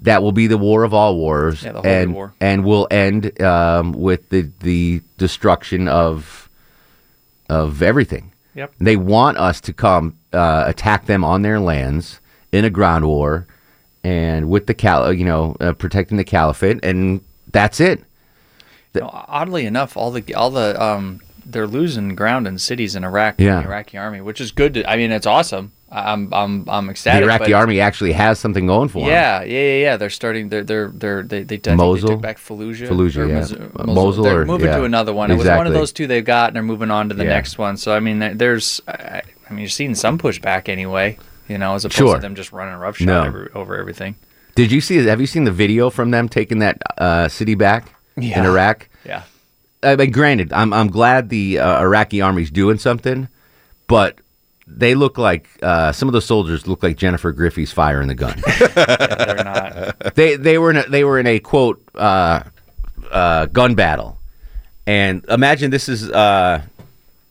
that 0.02 0.24
will 0.24 0.32
be 0.32 0.48
the 0.48 0.58
war 0.58 0.84
of 0.84 0.94
all 0.94 1.16
wars 1.18 1.64
Yeah, 1.64 1.74
the 1.74 1.82
and 1.82 2.14
war. 2.14 2.34
and 2.40 2.64
will 2.64 2.88
end 2.90 3.42
um, 3.42 3.92
with 3.94 4.30
the 4.30 4.50
the 4.62 5.02
destruction 5.18 5.88
of 5.88 6.50
of 7.50 7.82
everything 7.82 8.32
Yep. 8.56 8.74
they 8.80 8.96
want 8.98 9.38
us 9.38 9.62
to 9.62 9.74
come 9.74 10.16
uh, 10.34 10.64
attack 10.68 11.06
them 11.06 11.24
on 11.24 11.44
their 11.44 11.60
lands 11.60 12.20
in 12.52 12.66
a 12.66 12.70
ground 12.70 13.06
war 13.06 13.46
and 14.04 14.50
with 14.50 14.66
the 14.68 14.74
cal 14.74 15.14
you 15.14 15.24
know 15.26 15.56
uh, 15.60 15.74
protecting 15.74 16.18
the 16.18 16.24
caliphate 16.24 16.84
and 16.84 17.22
that's 17.52 17.80
it 17.80 18.04
You 18.96 19.02
know, 19.02 19.10
oddly 19.28 19.66
enough, 19.66 19.96
all 19.96 20.12
the 20.12 20.34
all 20.34 20.50
the 20.50 20.82
um 20.82 21.22
they're 21.52 21.68
losing 21.68 22.16
ground 22.16 22.48
in 22.48 22.58
cities 22.58 22.96
in 22.96 23.04
Iraq. 23.04 23.36
Yeah. 23.40 23.62
the 23.62 23.68
Iraqi 23.68 23.98
army, 23.98 24.22
which 24.22 24.40
is 24.42 24.52
good. 24.52 24.74
To, 24.76 24.90
I 24.90 24.96
mean, 24.98 25.12
it's 25.12 25.26
awesome. 25.28 25.72
I'm 25.92 26.32
I'm 26.34 26.70
I'm 26.70 26.90
ecstatic. 26.90 27.22
the 27.26 27.34
Iraqi 27.34 27.54
army 27.54 27.80
actually 27.80 28.12
has 28.14 28.38
something 28.38 28.68
going 28.68 28.90
for 28.90 29.00
them. 29.00 29.10
Yeah, 29.10 29.42
yeah, 29.42 29.60
yeah, 29.60 29.82
yeah. 29.82 29.98
They're 29.98 30.12
starting. 30.12 30.50
They're 30.50 30.64
they're 30.64 30.90
they're 30.90 31.24
they 31.24 31.42
they, 31.44 31.58
think 31.58 31.78
Mosul? 31.78 32.08
they 32.10 32.14
took 32.14 32.22
back 32.22 32.38
Fallujah. 32.38 32.88
Fallujah, 32.88 33.28
yeah. 33.28 33.40
Mosul- 33.40 33.72
Uh, 33.76 33.84
Mosul 33.86 34.24
They're 34.24 34.42
or- 34.42 34.46
moving 34.46 34.68
yeah. 34.68 34.78
to 34.78 34.84
another 34.84 35.14
one. 35.14 35.32
It 35.32 35.36
was 35.38 35.48
one 35.48 35.66
of 35.66 35.74
those 35.74 35.92
two 35.92 36.06
they've 36.06 36.24
got, 36.24 36.50
and 36.50 36.56
they're 36.56 36.64
moving 36.64 36.92
on 36.92 37.10
to 37.10 37.16
the 37.16 37.24
Yeah. 37.24 37.32
next 37.32 37.58
one. 37.58 37.76
So 37.78 37.94
I 37.96 38.00
mean, 38.00 38.38
there's. 38.38 38.82
I, 38.88 39.22
I 39.50 39.52
mean, 39.54 39.62
you're 39.62 39.70
seeing 39.70 39.96
some 39.96 40.20
pushback 40.20 40.70
anyway. 40.70 41.18
You 41.48 41.58
know, 41.58 41.74
as 41.74 41.84
opposed 41.86 41.98
Sure. 41.98 42.16
to 42.16 42.22
them 42.22 42.36
just 42.36 42.52
running 42.52 42.76
roughshod 42.76 43.08
No. 43.08 43.24
every, 43.24 43.50
over 43.56 43.76
everything. 43.76 44.14
Did 44.54 44.72
you 44.72 44.82
see? 44.82 44.98
Have 45.08 45.20
you 45.20 45.26
seen 45.26 45.46
the 45.46 45.52
video 45.52 45.90
from 45.90 46.12
them 46.12 46.30
taking 46.30 46.60
that 46.60 46.80
uh, 47.00 47.28
city 47.30 47.56
back 47.56 47.96
in 48.16 48.46
Iraq? 48.46 48.88
Yeah. 49.04 49.24
I 49.84 49.96
mean, 49.96 50.12
granted, 50.12 50.52
I'm 50.54 50.74
I'm 50.74 50.90
glad 50.90 51.30
the 51.30 51.60
uh, 51.60 51.82
Iraqi 51.82 52.22
army's 52.22 52.52
doing 52.52 52.78
something, 52.78 53.28
but 53.88 54.18
they 54.68 54.94
look 54.94 55.18
like 55.18 55.48
uh, 55.64 55.92
some 55.92 56.08
of 56.10 56.14
the 56.14 56.22
soldiers 56.22 56.68
look 56.68 56.84
like 56.84 56.98
Jennifer 56.98 57.32
Griffey's 57.32 57.72
firing 57.72 58.08
the 58.08 58.16
gun. 58.16 58.42
they're 58.76 59.44
not. 59.44 60.16
they 60.16 60.36
they 60.36 60.58
were 60.58 60.70
in 60.72 60.78
a, 60.78 60.84
they 60.90 61.04
were 61.04 61.18
in 61.20 61.28
a 61.28 61.40
quote 61.40 61.82
uh, 61.96 62.44
uh, 63.12 63.46
gun 63.48 63.76
battle, 63.76 64.18
and 64.86 65.24
imagine 65.30 65.72
this 65.72 65.88
is 65.90 66.10
uh, 66.12 66.62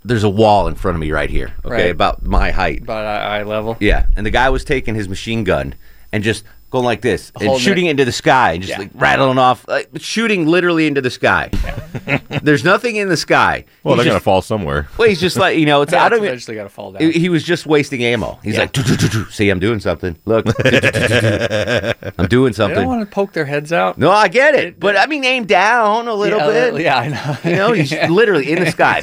there's 0.05 0.25
a 0.25 0.31
wall 0.31 0.69
in 0.69 0.75
front 0.75 0.97
of 0.97 1.01
me 1.01 1.11
right 1.13 1.31
here, 1.31 1.53
okay, 1.65 1.75
Right. 1.75 1.91
about 1.91 2.23
my 2.25 2.51
height. 2.51 2.83
About 2.83 3.05
eye 3.05 3.41
eye 3.41 3.43
level. 3.43 3.77
Yeah, 3.79 4.07
and 4.17 4.25
the 4.25 4.31
guy 4.31 4.49
was 4.49 4.65
taking 4.65 4.95
his 4.95 5.09
machine 5.09 5.45
gun 5.45 5.75
and 6.13 6.25
just 6.25 6.45
going 6.71 6.85
like 6.85 7.01
this 7.01 7.33
and 7.39 7.49
Holding 7.49 7.63
shooting 7.65 7.87
it- 7.87 7.91
into 7.93 8.05
the 8.05 8.13
sky 8.13 8.53
and 8.53 8.63
just 8.63 8.73
Yeah. 8.73 8.79
like 8.79 8.91
rattling 8.95 9.39
off, 9.39 9.67
like, 9.69 9.89
shooting 9.97 10.47
literally 10.47 10.87
into 10.87 11.01
the 11.01 11.11
sky. 11.11 11.51
There's 12.43 12.63
nothing 12.65 12.97
in 12.97 13.09
the 13.09 13.17
sky. 13.17 13.65
Well, 13.83 13.95
He's 13.95 14.05
they're 14.05 14.11
gonna 14.13 14.21
fall 14.21 14.43
somewhere. 14.43 14.89
Well, 14.99 15.09
he's 15.09 15.21
just 15.21 15.37
like 15.37 15.57
you 15.59 15.67
know, 15.67 15.83
it's 15.83 15.93
Yeah, 15.99 16.05
I 16.05 16.09
don't. 16.11 16.23
eventually 16.25 16.57
got 16.57 16.65
to 16.65 16.69
fall 16.69 16.93
down. 16.93 17.01
he 17.03 17.13
he 17.13 17.29
was 17.29 17.43
just 17.43 17.67
wasting 17.67 18.05
ammo. 18.05 18.39
He's 18.43 18.55
Yeah. 18.55 18.61
like, 18.61 18.73
"Do, 18.73 18.83
do, 18.83 18.97
do, 18.97 19.09
do." 19.09 19.25
see, 19.31 19.49
I'm 19.51 19.59
doing 19.59 19.81
something. 19.81 20.17
Look, 20.27 20.47
I'm 20.65 22.27
doing 22.29 22.53
They 22.53 22.57
something. 22.57 22.77
don't 22.81 22.87
want 22.87 23.09
to 23.09 23.15
poke 23.15 23.33
their 23.33 23.45
heads 23.47 23.73
out. 23.73 23.99
No, 23.99 24.11
I 24.11 24.29
get 24.29 24.55
it, 24.55 24.79
but 24.79 24.97
I 24.97 25.07
mean, 25.07 25.25
aim 25.25 25.45
down 25.47 26.09
a 26.09 26.15
little 26.15 26.39
yeah, 26.39 26.71
bit. 26.71 26.83
Yeah, 26.83 26.99
I 26.99 27.09
know. 27.09 27.51
You 27.51 27.57
know, 27.57 27.73
he's 27.73 27.93
literally 28.11 28.51
in 28.53 28.61
the 28.65 28.71
sky. 28.71 29.01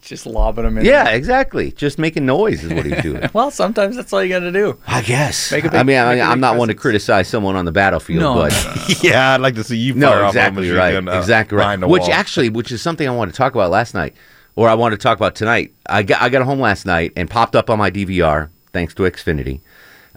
Just 0.00 0.26
lobbing 0.26 0.64
them 0.64 0.78
in. 0.78 0.84
Yeah, 0.84 1.10
exactly. 1.10 1.72
Just 1.72 1.98
making 1.98 2.26
noise 2.26 2.64
is 2.64 2.72
what 2.72 2.86
he's 2.86 3.00
doing. 3.02 3.28
Well, 3.32 3.50
sometimes 3.50 3.96
that's 3.96 4.12
all 4.12 4.22
you 4.22 4.28
got 4.30 4.40
to 4.40 4.52
do. 4.52 4.78
I 4.86 5.02
guess. 5.02 5.52
Make 5.52 5.64
a 5.64 5.70
big- 5.70 5.80
I 5.80 5.82
mean, 5.82 5.98
I 5.98 6.04
make 6.06 6.14
mean 6.18 6.26
a 6.26 6.30
I'm 6.30 6.40
not 6.40 6.56
one 6.62 6.68
to 6.68 6.74
criticize 6.74 7.28
someone 7.28 7.56
on 7.56 7.64
the 7.64 7.72
battlefield, 7.72 8.20
No, 8.20 8.34
but 8.34 8.52
no, 8.52 8.94
yeah, 9.02 9.34
I'd 9.34 9.40
like 9.40 9.54
to 9.56 9.64
see 9.64 9.76
you 9.76 9.92
fire 9.92 10.00
no, 10.00 10.12
off 10.12 10.22
a 10.22 10.28
exactly 10.28 10.62
machine 10.62 10.76
right, 10.76 10.92
gun, 10.92 11.08
uh, 11.08 11.18
exactly 11.18 11.56
right. 11.56 11.64
behind 11.64 11.82
the 11.82 11.88
Which 11.88 12.02
wall. 12.02 12.12
actually, 12.12 12.48
which 12.48 12.72
is 12.72 12.80
something 12.80 13.06
I 13.06 13.12
wanted 13.12 13.32
to 13.32 13.36
talk 13.36 13.54
about 13.54 13.70
last 13.70 13.94
night, 13.94 14.14
or 14.56 14.68
I 14.68 14.74
wanted 14.74 14.96
to 14.96 15.02
talk 15.02 15.16
about 15.18 15.34
tonight. 15.34 15.72
I 15.86 16.02
got 16.02 16.22
I 16.22 16.28
got 16.28 16.42
home 16.42 16.60
last 16.60 16.86
night 16.86 17.12
and 17.16 17.28
popped 17.28 17.56
up 17.56 17.68
on 17.70 17.78
my 17.78 17.90
DVR 17.90 18.48
thanks 18.72 18.94
to 18.94 19.02
Xfinity. 19.02 19.60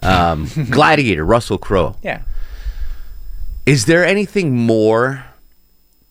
Um, 0.02 0.48
Gladiator, 0.70 1.24
Russell 1.24 1.58
Crowe. 1.58 1.96
Yeah. 2.02 2.22
Is 3.64 3.86
there 3.86 4.04
anything 4.04 4.54
more 4.56 5.24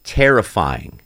terrifying 0.04 1.00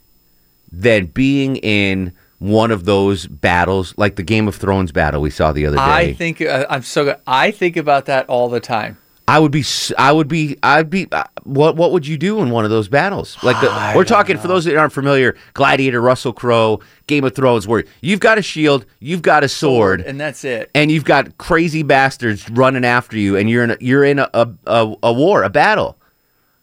than 0.72 1.06
being 1.06 1.56
in 1.56 2.12
one 2.38 2.70
of 2.70 2.86
those 2.86 3.26
battles, 3.26 3.94
like 3.96 4.16
the 4.16 4.22
Game 4.22 4.48
of 4.48 4.56
Thrones 4.56 4.92
battle 4.92 5.20
we 5.20 5.30
saw 5.30 5.52
the 5.52 5.66
other 5.66 5.76
day? 5.76 5.82
I 5.82 6.12
think 6.14 6.40
uh, 6.40 6.66
I'm 6.68 6.82
so. 6.82 7.04
good. 7.04 7.16
I 7.26 7.50
think 7.50 7.76
about 7.76 8.06
that 8.06 8.28
all 8.28 8.48
the 8.48 8.60
time. 8.60 8.98
I 9.30 9.38
would 9.38 9.52
be. 9.52 9.64
I 9.96 10.10
would 10.12 10.26
be. 10.28 10.56
I'd 10.62 10.90
be. 10.90 11.06
Uh, 11.12 11.22
what 11.44 11.76
What 11.76 11.92
would 11.92 12.06
you 12.06 12.18
do 12.18 12.40
in 12.40 12.50
one 12.50 12.64
of 12.64 12.70
those 12.70 12.88
battles? 12.88 13.36
Like 13.44 13.60
the, 13.60 13.92
we're 13.94 14.04
talking 14.04 14.36
for 14.38 14.48
those 14.48 14.64
that 14.64 14.76
aren't 14.76 14.92
familiar, 14.92 15.36
Gladiator, 15.54 16.00
Russell 16.00 16.32
Crowe, 16.32 16.80
Game 17.06 17.22
of 17.24 17.34
Thrones, 17.34 17.68
where 17.68 17.84
you've 18.02 18.20
got 18.20 18.38
a 18.38 18.42
shield, 18.42 18.86
you've 18.98 19.22
got 19.22 19.44
a 19.44 19.48
sword, 19.48 20.00
and 20.00 20.20
that's 20.20 20.44
it. 20.44 20.70
and 20.74 20.90
you've 20.90 21.04
got 21.04 21.38
crazy 21.38 21.82
bastards 21.84 22.50
running 22.50 22.84
after 22.84 23.16
you, 23.16 23.36
and 23.36 23.48
you're 23.48 23.62
in 23.64 23.70
a, 23.70 23.76
you're 23.80 24.04
in 24.04 24.18
a, 24.18 24.28
a, 24.34 24.48
a, 24.66 24.94
a 25.04 25.12
war, 25.12 25.42
a 25.44 25.48
battle. 25.50 25.96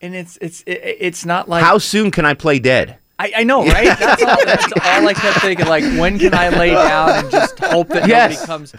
And 0.02 0.14
it's 0.14 0.38
it's 0.42 0.62
it, 0.68 0.82
it's 1.00 1.26
not 1.26 1.48
like 1.50 1.64
How 1.64 1.78
soon 1.78 2.12
can 2.12 2.26
I 2.26 2.34
play 2.34 2.60
dead? 2.60 2.98
I, 3.20 3.32
I 3.38 3.44
know, 3.46 3.66
right? 3.66 3.98
That's 3.98 4.22
all, 4.24 4.46
that's 4.46 4.72
all 4.74 5.08
I 5.08 5.14
kept 5.14 5.40
thinking. 5.40 5.66
Like, 5.66 5.84
when 6.00 6.20
can 6.20 6.36
I 6.36 6.50
lay 6.50 6.70
down 6.70 7.10
and 7.12 7.32
just 7.32 7.58
hope 7.58 7.88
that 7.88 8.08
Yes. 8.08 8.34
nobody 8.34 8.46
comes? 8.46 8.76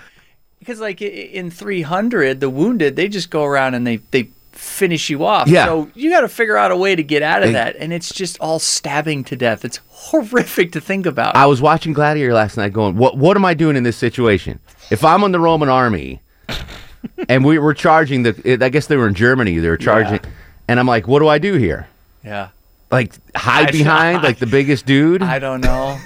Because, 0.68 0.82
like, 0.82 1.00
in 1.00 1.50
300, 1.50 2.40
the 2.40 2.50
wounded, 2.50 2.94
they 2.94 3.08
just 3.08 3.30
go 3.30 3.42
around 3.44 3.72
and 3.72 3.86
they, 3.86 3.96
they 4.10 4.24
finish 4.52 5.08
you 5.08 5.24
off. 5.24 5.48
Yeah. 5.48 5.64
So 5.64 5.90
you 5.94 6.10
got 6.10 6.20
to 6.20 6.28
figure 6.28 6.58
out 6.58 6.70
a 6.70 6.76
way 6.76 6.94
to 6.94 7.02
get 7.02 7.22
out 7.22 7.40
of 7.42 7.48
They- 7.48 7.52
that. 7.54 7.76
And 7.76 7.90
it's 7.90 8.12
just 8.12 8.38
all 8.38 8.58
stabbing 8.58 9.24
to 9.24 9.34
death. 9.36 9.64
It's 9.64 9.80
horrific 9.88 10.72
to 10.72 10.80
think 10.82 11.06
about. 11.06 11.36
I 11.36 11.46
was 11.46 11.62
watching 11.62 11.94
Gladiator 11.94 12.34
last 12.34 12.58
night, 12.58 12.74
going, 12.74 12.96
"What 12.98 13.16
What 13.16 13.34
am 13.38 13.46
I 13.46 13.54
doing 13.54 13.76
in 13.76 13.82
this 13.82 13.96
situation? 13.96 14.58
If 14.90 15.06
I'm 15.06 15.24
on 15.24 15.32
the 15.32 15.40
Roman 15.40 15.70
army, 15.70 16.20
and 17.30 17.46
we 17.46 17.58
were 17.58 17.72
charging 17.72 18.24
the, 18.24 18.58
I 18.62 18.68
guess 18.68 18.88
they 18.88 18.96
were 18.98 19.08
in 19.08 19.14
Germany, 19.14 19.58
they 19.60 19.70
were 19.70 19.78
charging, 19.78 20.20
and 20.68 20.78
I'm 20.78 20.86
like, 20.86 21.08
what 21.08 21.20
do 21.20 21.28
I 21.28 21.38
do 21.38 21.54
here? 21.54 21.88
yeah. 22.22 22.48
Like 22.90 23.14
hide 23.34 23.68
I- 23.68 23.72
behind 23.72 24.22
like 24.28 24.38
the 24.38 24.46
biggest 24.46 24.84
dude? 24.84 25.22
I 25.22 25.38
don't 25.38 25.62
know. 25.62 25.98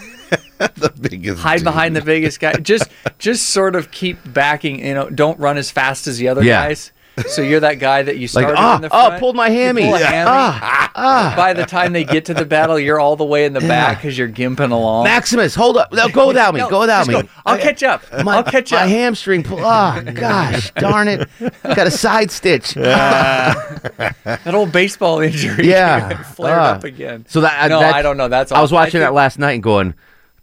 the 0.76 0.92
biggest 1.00 1.40
Hide 1.42 1.56
dude. 1.58 1.64
behind 1.64 1.96
the 1.96 2.02
biggest 2.02 2.40
guy. 2.40 2.52
Just 2.54 2.88
just 3.18 3.48
sort 3.50 3.76
of 3.76 3.90
keep 3.90 4.18
backing. 4.32 4.84
You 4.84 4.94
know, 4.94 5.10
don't 5.10 5.38
run 5.38 5.56
as 5.58 5.70
fast 5.70 6.06
as 6.06 6.18
the 6.18 6.28
other 6.28 6.42
Yeah. 6.42 6.68
guys. 6.68 6.92
So 7.28 7.42
you're 7.42 7.60
that 7.60 7.78
guy 7.78 8.02
that 8.02 8.14
you 8.16 8.22
Like, 8.22 8.30
started 8.30 8.56
ah, 8.56 8.76
in 8.76 8.80
the 8.82 8.88
ah, 8.90 9.08
front. 9.08 9.20
pulled 9.20 9.36
my 9.36 9.50
hammy. 9.50 9.82
pull 9.82 10.00
Yeah. 10.00 10.06
hammy. 10.10 10.30
Ah, 10.32 10.90
ah. 10.94 11.34
By 11.36 11.52
the 11.52 11.66
time 11.66 11.92
they 11.92 12.04
get 12.04 12.24
to 12.24 12.34
the 12.34 12.46
battle, 12.46 12.78
you're 12.78 12.98
all 12.98 13.16
the 13.16 13.24
way 13.24 13.44
in 13.44 13.52
the 13.52 13.60
back 13.60 13.98
because 13.98 14.16
you're 14.16 14.30
gimping 14.30 14.70
along. 14.72 15.04
Maximus, 15.04 15.54
hold 15.54 15.76
up! 15.76 15.92
No, 15.92 16.08
go 16.08 16.26
without 16.28 16.54
me. 16.54 16.60
No, 16.60 16.70
go 16.70 16.80
without 16.80 17.06
me. 17.06 17.12
go. 17.20 17.22
I'll 17.44 17.58
catch 17.58 17.82
up. 17.82 18.02
My, 18.24 18.36
I'll 18.36 18.42
catch 18.42 18.72
up. 18.72 18.80
my 18.80 18.86
hamstring. 18.86 19.42
Pull, 19.42 19.58
oh 19.60 20.02
gosh, 20.14 20.70
darn 20.72 21.06
it! 21.08 21.28
Got 21.62 21.86
a 21.86 21.90
side 21.90 22.30
stitch. 22.30 22.72
that 22.76 24.54
old 24.54 24.72
baseball 24.72 25.20
injury. 25.20 25.68
Yeah. 25.68 26.22
flared 26.34 26.58
Ah. 26.58 26.72
up 26.76 26.84
again. 26.84 27.26
So 27.28 27.42
that 27.42 27.68
no, 27.68 27.80
that- 27.80 27.94
I 27.94 28.00
don't 28.02 28.16
know. 28.16 28.28
That's 28.28 28.52
all. 28.52 28.58
I 28.58 28.62
was 28.62 28.72
watching 28.72 28.92
think 28.92 29.02
that 29.02 29.12
last 29.14 29.38
night 29.38 29.52
and 29.52 29.62
going, 29.62 29.92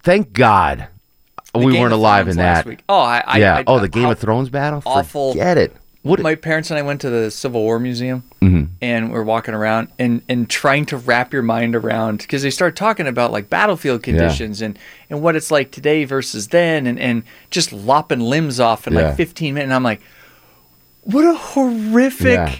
"Thank 0.03 0.33
God 0.33 0.87
the 1.53 1.59
we 1.59 1.73
Game 1.73 1.81
weren't 1.81 1.93
alive 1.93 2.27
in 2.27 2.37
that." 2.37 2.65
week- 2.65 2.83
Oh, 2.89 2.99
I, 2.99 3.23
I 3.25 3.37
yeah. 3.39 3.55
I- 3.57 3.63
oh, 3.67 3.79
the 3.79 3.87
Game 3.89 4.09
of 4.09 4.19
Thrones 4.19 4.49
battle. 4.49 4.81
awful. 4.85 5.31
Forget 5.33 5.57
it. 5.57 5.75
What? 6.01 6.21
My 6.21 6.35
parents 6.35 6.71
and 6.71 6.77
I 6.79 6.81
went 6.81 7.01
to 7.01 7.09
the 7.09 7.29
Civil 7.29 7.61
War 7.61 7.77
Museum, 7.77 8.23
Mhm. 8.41 8.69
and 8.81 9.11
we're 9.11 9.21
walking 9.23 9.53
around 9.53 9.89
and 9.99 10.21
and 10.29 10.49
trying 10.49 10.85
to 10.85 10.97
wrap 10.97 11.33
your 11.33 11.41
mind 11.41 11.75
around 11.75 12.19
because 12.19 12.41
they 12.41 12.49
start 12.49 12.77
talking 12.77 13.05
about 13.05 13.33
like 13.33 13.49
battlefield 13.49 14.01
conditions 14.01 14.61
and 14.61 14.79
and 15.09 15.21
what 15.21 15.35
it's 15.35 15.51
like 15.51 15.71
today 15.71 16.05
versus 16.05 16.47
then, 16.47 16.87
and 16.87 16.97
and 16.97 17.23
just 17.51 17.73
lopping 17.73 18.21
limbs 18.21 18.61
off 18.61 18.87
in 18.87 18.93
Yeah. 18.93 19.07
like 19.09 19.17
15 19.17 19.55
minutes. 19.55 19.65
And 19.65 19.73
I'm 19.73 19.83
like, 19.83 19.99
what 21.03 21.25
a 21.25 21.33
horrific, 21.35 22.27
Yeah. 22.37 22.55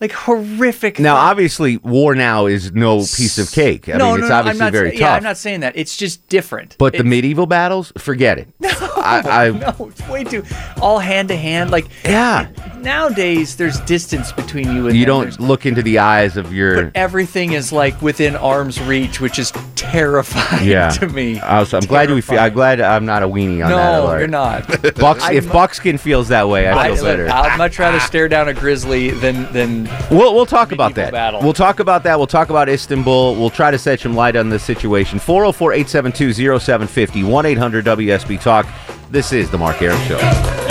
Like 0.00 0.12
horrific. 0.12 0.98
Now, 0.98 1.14
thing. 1.14 1.30
obviously, 1.30 1.76
war 1.78 2.14
now 2.14 2.46
is 2.46 2.72
no 2.72 2.98
piece 2.98 3.38
of 3.38 3.50
cake. 3.50 3.88
I 3.88 3.92
no, 3.92 4.12
mean, 4.12 4.20
no, 4.20 4.26
it's 4.26 4.28
no, 4.28 4.34
obviously 4.36 4.60
I'm 4.60 4.66
not, 4.66 4.72
very 4.72 4.90
sa- 4.90 4.92
tough. 4.92 5.00
Yeah, 5.00 5.14
I'm 5.14 5.22
not 5.22 5.36
saying 5.36 5.60
that. 5.60 5.76
It's 5.76 5.96
just 5.96 6.26
different. 6.28 6.76
but 6.78 6.92
the 6.92 7.04
medieval 7.04 7.46
battles, 7.46 7.92
forget 7.96 8.38
it. 8.38 8.48
I, 8.62 9.22
I 9.24 9.50
no, 9.50 9.86
it's 9.86 10.08
way 10.08 10.24
too 10.24 10.44
all 10.80 10.98
hand 10.98 11.28
to 11.28 11.36
hand. 11.36 11.70
Like 11.70 11.86
yeah. 12.04 12.48
Nowadays 12.86 13.56
there's 13.56 13.80
distance 13.80 14.30
between 14.30 14.70
you 14.72 14.86
and 14.86 14.96
You 14.96 15.00
them. 15.04 15.06
don't 15.08 15.22
There's- 15.22 15.40
look 15.40 15.66
into 15.66 15.82
the 15.82 15.98
eyes 15.98 16.36
of 16.36 16.54
your. 16.54 16.92
everything 16.94 17.52
is 17.52 17.72
like 17.72 18.00
within 18.00 18.36
arm's 18.36 18.80
reach, 18.80 19.20
which 19.20 19.40
is 19.40 19.52
terrifying 19.74 20.68
Yeah, 20.68 20.90
to 20.90 21.08
me. 21.08 21.40
I 21.40 21.58
was, 21.58 21.74
I'm 21.74 21.80
glad 21.80 22.10
you 22.10 22.22
feel. 22.22 22.38
I'm 22.38 22.52
glad 22.52 22.80
I'm 22.80 23.04
not 23.04 23.24
a 23.24 23.28
weenie 23.28 23.64
on 23.64 23.70
no, 23.70 23.76
that. 23.76 24.00
alert. 24.04 24.18
you're 24.20 24.28
not. 24.28 24.94
Bucks, 24.94 25.24
I- 25.24 25.32
if 25.32 25.50
Buckskin 25.50 25.98
feels 25.98 26.28
that 26.28 26.48
way, 26.48 26.68
I 26.70 26.94
feel 26.94 27.02
better. 27.02 27.28
I'd 27.28 27.58
much 27.58 27.76
rather 27.80 27.98
stare 27.98 28.28
down 28.28 28.46
a 28.48 28.54
grizzly 28.54 29.10
than 29.10 29.52
than. 29.52 29.90
We'll, 30.08 30.32
we'll 30.32 30.46
talk 30.46 30.70
about 30.70 30.94
that. 30.94 31.10
battle. 31.10 31.40
We'll 31.42 31.54
talk 31.54 31.80
about 31.80 32.04
that. 32.04 32.16
We'll 32.18 32.28
talk 32.28 32.50
about 32.50 32.68
Istanbul. 32.68 33.34
We'll 33.34 33.50
try 33.50 33.72
to 33.72 33.78
set 33.78 33.98
some 33.98 34.14
light 34.14 34.36
on 34.36 34.48
this 34.48 34.62
situation. 34.62 35.18
404 35.18 35.72
872 35.72 36.32
0750 36.60 37.24
1 37.24 37.46
800 37.46 37.84
WSB 37.84 38.40
Talk. 38.40 38.64
This 39.10 39.32
is 39.32 39.50
The 39.50 39.58
Mark 39.58 39.82
Arum 39.82 40.00
Show. 40.02 40.65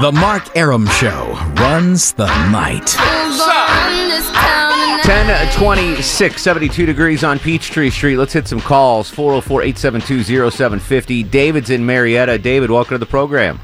The 0.00 0.12
Mark 0.12 0.56
Arum 0.56 0.86
Show 0.86 1.34
runs 1.58 2.14
the 2.14 2.24
night. 2.50 2.86
10 5.04 5.52
26, 5.52 6.40
72 6.42 6.86
degrees 6.86 7.22
on 7.22 7.38
Peachtree 7.38 7.90
Street. 7.90 8.16
Let's 8.16 8.32
hit 8.32 8.48
some 8.48 8.60
calls. 8.60 9.10
404 9.10 9.60
872 9.60 10.50
0750. 10.50 11.22
David's 11.24 11.68
in 11.68 11.84
Marietta. 11.84 12.38
David, 12.38 12.70
welcome 12.70 12.94
to 12.94 12.98
the 12.98 13.04
program. 13.04 13.60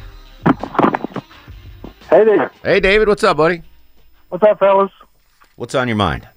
Hey 2.11 2.25
there. 2.25 2.53
Hey, 2.63 2.81
David, 2.81 3.09
what's 3.09 3.25
up, 3.25 3.39
buddy? 3.39 3.63
What's 4.29 4.45
up, 4.45 4.59
fellas? 4.59 4.93
What's 5.55 5.75
on 5.75 5.89
your 5.89 5.97
mind? 5.97 6.29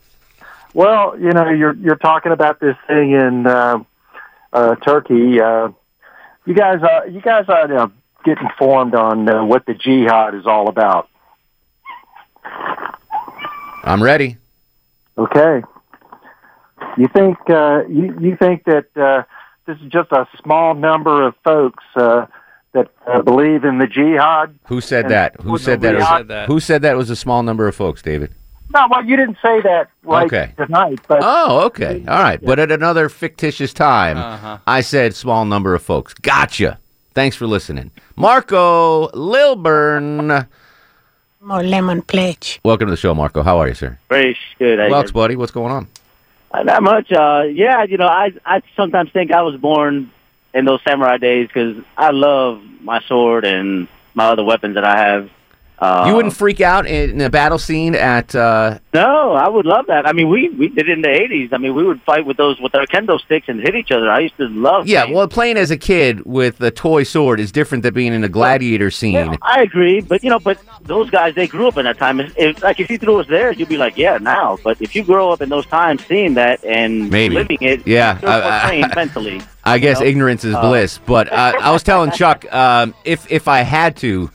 Well, 0.74 1.20
you 1.20 1.32
know, 1.32 1.50
you're 1.50 1.76
you're 1.76 1.98
talking 1.98 2.32
about 2.32 2.62
this 2.62 2.78
thing 2.88 3.12
in 3.12 3.46
uh, 3.46 3.84
uh, 4.54 4.76
Turkey. 4.76 5.42
Uh, 5.42 5.72
you 6.46 6.54
guys, 6.54 6.82
uh, 6.82 7.04
you 7.04 7.20
guys 7.20 7.50
ought 7.50 7.68
to 7.68 7.92
get 8.26 8.38
informed 8.42 8.96
on 8.96 9.28
uh, 9.30 9.44
what 9.46 9.66
the 9.66 9.74
jihad 9.74 10.36
is 10.36 10.46
all 10.46 10.68
about. 10.70 11.08
I'm 13.84 14.02
ready. 14.04 14.38
Okay. 15.18 15.62
You 16.98 17.08
think 17.10 17.38
uh, 17.50 17.84
you 17.88 18.16
you 18.20 18.38
think 18.38 18.64
that 18.66 18.86
uh, 18.96 19.24
this 19.66 19.78
is 19.82 19.92
just 19.92 20.12
a 20.12 20.28
small 20.42 20.74
number 20.74 21.26
of 21.28 21.36
folks 21.44 21.84
uh, 21.96 22.26
that 22.74 22.90
uh, 23.08 23.22
believe 23.22 23.64
in 23.64 23.78
the 23.80 23.88
jihad? 23.88 24.58
Who 24.68 24.82
said 24.82 25.10
that? 25.10 25.40
Who 25.42 25.58
said 25.58 25.82
that? 25.82 25.96
was- 25.96 26.08
said 26.08 26.28
that. 26.30 26.48
Who 26.48 26.60
said 26.60 26.82
that 26.84 26.96
was 26.98 27.10
a 27.10 27.16
small 27.16 27.44
number 27.44 27.68
of 27.68 27.76
folks, 27.76 28.02
David? 28.02 28.32
No, 28.72 28.88
well, 28.92 29.04
you 29.04 29.16
didn't 29.18 29.38
say 29.42 29.62
that 29.62 29.90
right 30.04 30.28
Okay. 30.28 30.54
tonight, 30.56 31.00
but 31.08 31.20
Oh, 31.24 31.62
okay. 31.66 32.04
All 32.08 32.22
right. 32.22 32.40
But 32.40 32.60
at 32.60 32.72
another 32.72 33.10
fictitious 33.10 33.74
time, 33.74 34.16
Uh-huh. 34.18 34.60
I 34.68 34.82
said 34.82 35.16
small 35.16 35.44
number 35.46 35.74
of 35.74 35.82
folks. 35.82 36.14
Gotcha. 36.14 36.78
Thanks 37.14 37.36
for 37.36 37.48
listening. 37.48 37.92
Marco 38.16 39.10
Lilburn. 39.14 40.48
More 41.42 41.64
lemon 41.64 42.02
pledge. 42.02 42.60
Welcome 42.64 42.88
to 42.88 42.92
the 42.92 42.98
show, 42.98 43.14
Marco. 43.16 43.42
How 43.44 43.58
are 43.60 43.68
you, 43.68 43.74
sir? 43.74 43.98
Very 44.10 44.38
good. 44.58 44.80
I, 44.80 44.90
Welks, 44.90 45.14
buddy. 45.14 45.36
What's 45.36 45.52
going 45.52 45.72
on? 45.72 45.88
Uh, 46.52 46.64
not 46.64 46.84
much. 46.84 47.12
Uh, 47.12 47.44
yeah, 47.52 47.84
you 47.84 47.98
know, 47.98 48.08
I 48.08 48.34
I 48.46 48.62
sometimes 48.76 49.12
think 49.12 49.32
I 49.32 49.42
was 49.42 49.56
born 49.60 50.12
in 50.54 50.66
those 50.66 50.82
samurai 50.84 51.18
days 51.18 51.48
because 51.48 51.82
I 51.98 52.12
love 52.12 52.62
my 52.82 53.02
sword 53.02 53.46
and 53.46 53.88
my 54.14 54.26
other 54.26 54.44
weapons 54.44 54.76
that 54.76 54.84
I 54.84 54.98
have. 54.98 55.30
Uh, 55.82 56.06
you 56.08 56.16
wouldn't 56.16 56.34
freak 56.36 56.60
out 56.60 56.86
in 56.86 57.22
a 57.22 57.30
battle 57.30 57.58
scene 57.58 57.96
at. 57.96 58.36
Uh, 58.36 58.80
No, 58.94 59.32
I 59.32 59.48
would 59.48 59.66
love 59.66 59.86
that. 59.88 60.06
I 60.06 60.12
mean, 60.12 60.28
we 60.30 60.50
we 60.50 60.68
did 60.68 60.90
it 60.90 60.94
in 60.94 61.02
the 61.02 61.10
eighties. 61.10 61.52
I 61.54 61.58
mean, 61.58 61.74
we 61.74 61.84
would 61.86 62.02
fight 62.02 62.26
with 62.26 62.36
those 62.38 62.60
with 62.60 62.76
our 62.76 62.86
kendo 62.86 63.20
sticks 63.22 63.48
and 63.48 63.62
hit 63.62 63.76
each 63.76 63.92
other. 63.92 64.10
I 64.12 64.20
used 64.20 64.36
to 64.38 64.48
love. 64.50 64.88
yeah, 64.88 65.06
well, 65.06 65.28
playing 65.28 65.56
as 65.58 65.72
a 65.72 65.78
kid 65.78 66.26
with 66.26 66.60
a 66.62 66.70
toy 66.72 67.04
sword 67.04 67.40
is 67.40 67.52
different 67.54 67.84
than 67.84 67.94
being 67.94 68.14
in 68.14 68.24
a 68.26 68.30
gladiator 68.30 68.92
scene. 68.92 69.14
Yeah, 69.14 69.36
I 69.42 69.62
agree, 69.62 70.02
but 70.02 70.22
you 70.24 70.30
know, 70.30 70.40
but 70.40 70.58
those 70.84 71.10
guys 71.10 71.34
they 71.36 71.48
grew 71.48 71.68
up 71.70 71.78
in 71.78 71.86
that 71.86 71.98
time. 71.98 72.20
If, 72.20 72.38
if 72.38 72.62
like 72.62 72.80
if 72.82 72.90
you 72.90 72.98
threw 72.98 73.20
us 73.22 73.28
there, 73.28 73.52
you'd 73.54 73.70
be 73.70 73.78
like, 73.78 73.98
yeah, 73.98 74.18
now. 74.18 74.58
But 74.64 74.82
if 74.82 74.96
you 74.96 75.04
grow 75.04 75.32
up 75.32 75.42
in 75.42 75.48
those 75.50 75.66
times, 75.68 76.06
seeing 76.08 76.34
that 76.34 76.64
and 76.66 77.10
Maybe. 77.10 77.36
living 77.36 77.58
it, 77.62 77.88
Yeah, 77.88 78.20
you're 78.22 78.30
I- 78.30 78.80
more 78.82 78.86
I- 78.86 78.96
mentally. 78.96 79.42
I 79.64 79.78
guess 79.78 80.00
know? 80.02 80.08
ignorance 80.08 80.44
is 80.44 80.56
Uh, 80.56 80.62
bliss. 80.62 81.00
But 81.06 81.32
uh, 81.32 81.54
I 81.62 81.72
was 81.72 81.84
telling 81.84 82.12
Chuck, 82.20 82.52
um, 82.54 82.94
if 83.06 83.32
if 83.32 83.48
I 83.48 83.60
had 83.62 83.96
to, 83.98 84.30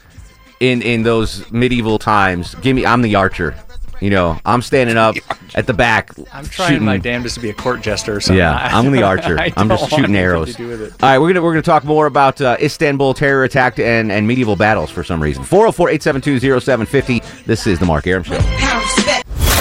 in 0.60 0.82
in 0.82 1.02
those 1.02 1.50
medieval 1.52 1.98
times, 1.98 2.54
give 2.56 2.76
me. 2.76 2.86
I'm 2.86 3.02
the 3.02 3.16
archer. 3.16 3.54
You 4.00 4.10
know, 4.10 4.38
I'm 4.44 4.60
standing 4.60 4.96
up 4.96 5.16
at 5.54 5.66
the 5.66 5.72
back. 5.72 6.10
I'm 6.32 6.44
trying 6.44 6.70
shooting. 6.70 6.84
my 6.84 6.98
damnedest 6.98 7.36
to 7.36 7.40
be 7.40 7.50
a 7.50 7.54
court 7.54 7.80
jester 7.80 8.16
or 8.16 8.20
something. 8.20 8.38
Yeah, 8.38 8.56
I'm 8.56 8.92
the 8.92 9.02
archer. 9.02 9.38
I 9.40 9.52
I'm 9.56 9.68
just 9.68 9.90
shooting 9.90 10.16
arrows. 10.16 10.52
to 10.52 10.56
do 10.58 10.68
with 10.68 10.82
it. 10.82 10.92
All 11.02 11.10
right, 11.10 11.18
we're 11.18 11.28
gonna 11.28 11.42
we're 11.42 11.52
gonna 11.52 11.62
talk 11.62 11.84
more 11.84 12.06
about 12.06 12.40
uh, 12.40 12.56
Istanbul 12.60 13.14
terror 13.14 13.44
attack 13.44 13.78
and 13.78 14.12
and 14.12 14.26
medieval 14.26 14.56
battles 14.56 14.90
for 14.90 15.04
some 15.04 15.22
reason. 15.22 15.42
404-872-0750. 15.44 17.44
This 17.44 17.66
is 17.66 17.78
the 17.78 17.86
Mark 17.86 18.06
Arum 18.06 18.22
Show. 18.24 18.38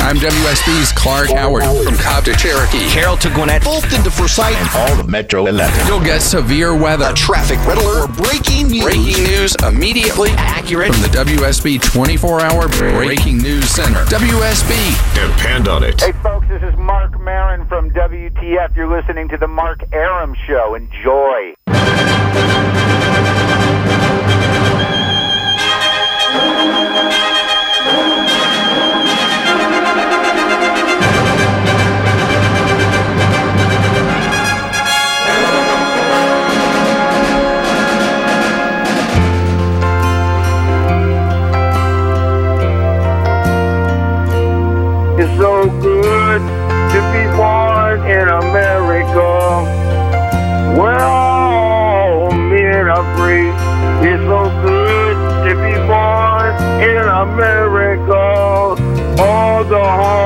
I'm 0.06 0.18
WSB's 0.18 0.92
Clark 0.92 1.30
Howard 1.30 1.64
from 1.86 1.96
Cobb 1.96 2.26
to 2.26 2.34
Cherokee. 2.36 2.90
Carroll 2.90 3.16
to 3.18 3.30
Gwinnett. 3.30 3.64
Fulton 3.64 4.04
to 4.04 4.12
Forsyth 4.12 4.54
and 4.58 4.70
all 4.76 5.00
of 5.00 5.08
Metro 5.08 5.46
11. 5.48 5.88
You'll 5.88 6.02
get 6.04 6.22
severe 6.22 6.76
weather. 6.76 7.06
A 7.10 7.14
traffic 7.14 7.58
red 7.66 7.78
alert 7.78 8.10
or 8.10 8.23
breaking 8.84 9.24
news. 9.24 9.56
Immediately 9.64 10.32
Accurate. 10.32 10.92
from 10.94 11.02
the 11.02 11.08
WSB 11.08 11.80
24-hour 11.80 12.68
Breaking 12.68 13.38
News 13.38 13.70
Center. 13.70 14.04
WSB. 14.06 14.76
Depend 15.16 15.68
on 15.68 15.84
it. 15.84 16.02
Hey, 16.02 16.12
folks, 16.22 16.48
this 16.50 16.62
is 16.62 16.76
Marc 16.78 17.20
Maron 17.20 17.66
from 17.68 17.90
WTF. 17.92 18.76
You're 18.76 18.94
listening 18.96 19.30
to 19.30 19.38
The 19.38 19.48
Mark 19.48 19.82
Arum 19.94 20.36
Show. 20.46 20.76
Enjoy. 20.76 22.63
In 48.24 48.30
America. 48.30 49.32
Where 50.80 51.02
all 51.02 52.32
men 52.32 52.88
free. 53.18 53.52
It's 54.08 54.24
so 54.24 54.44
good 54.64 55.16
to 55.46 55.52
be 55.64 55.76
born 55.92 56.52
in 56.82 57.04
America. 57.28 58.24
All 59.22 59.64
the 59.66 59.84
home 60.00 60.23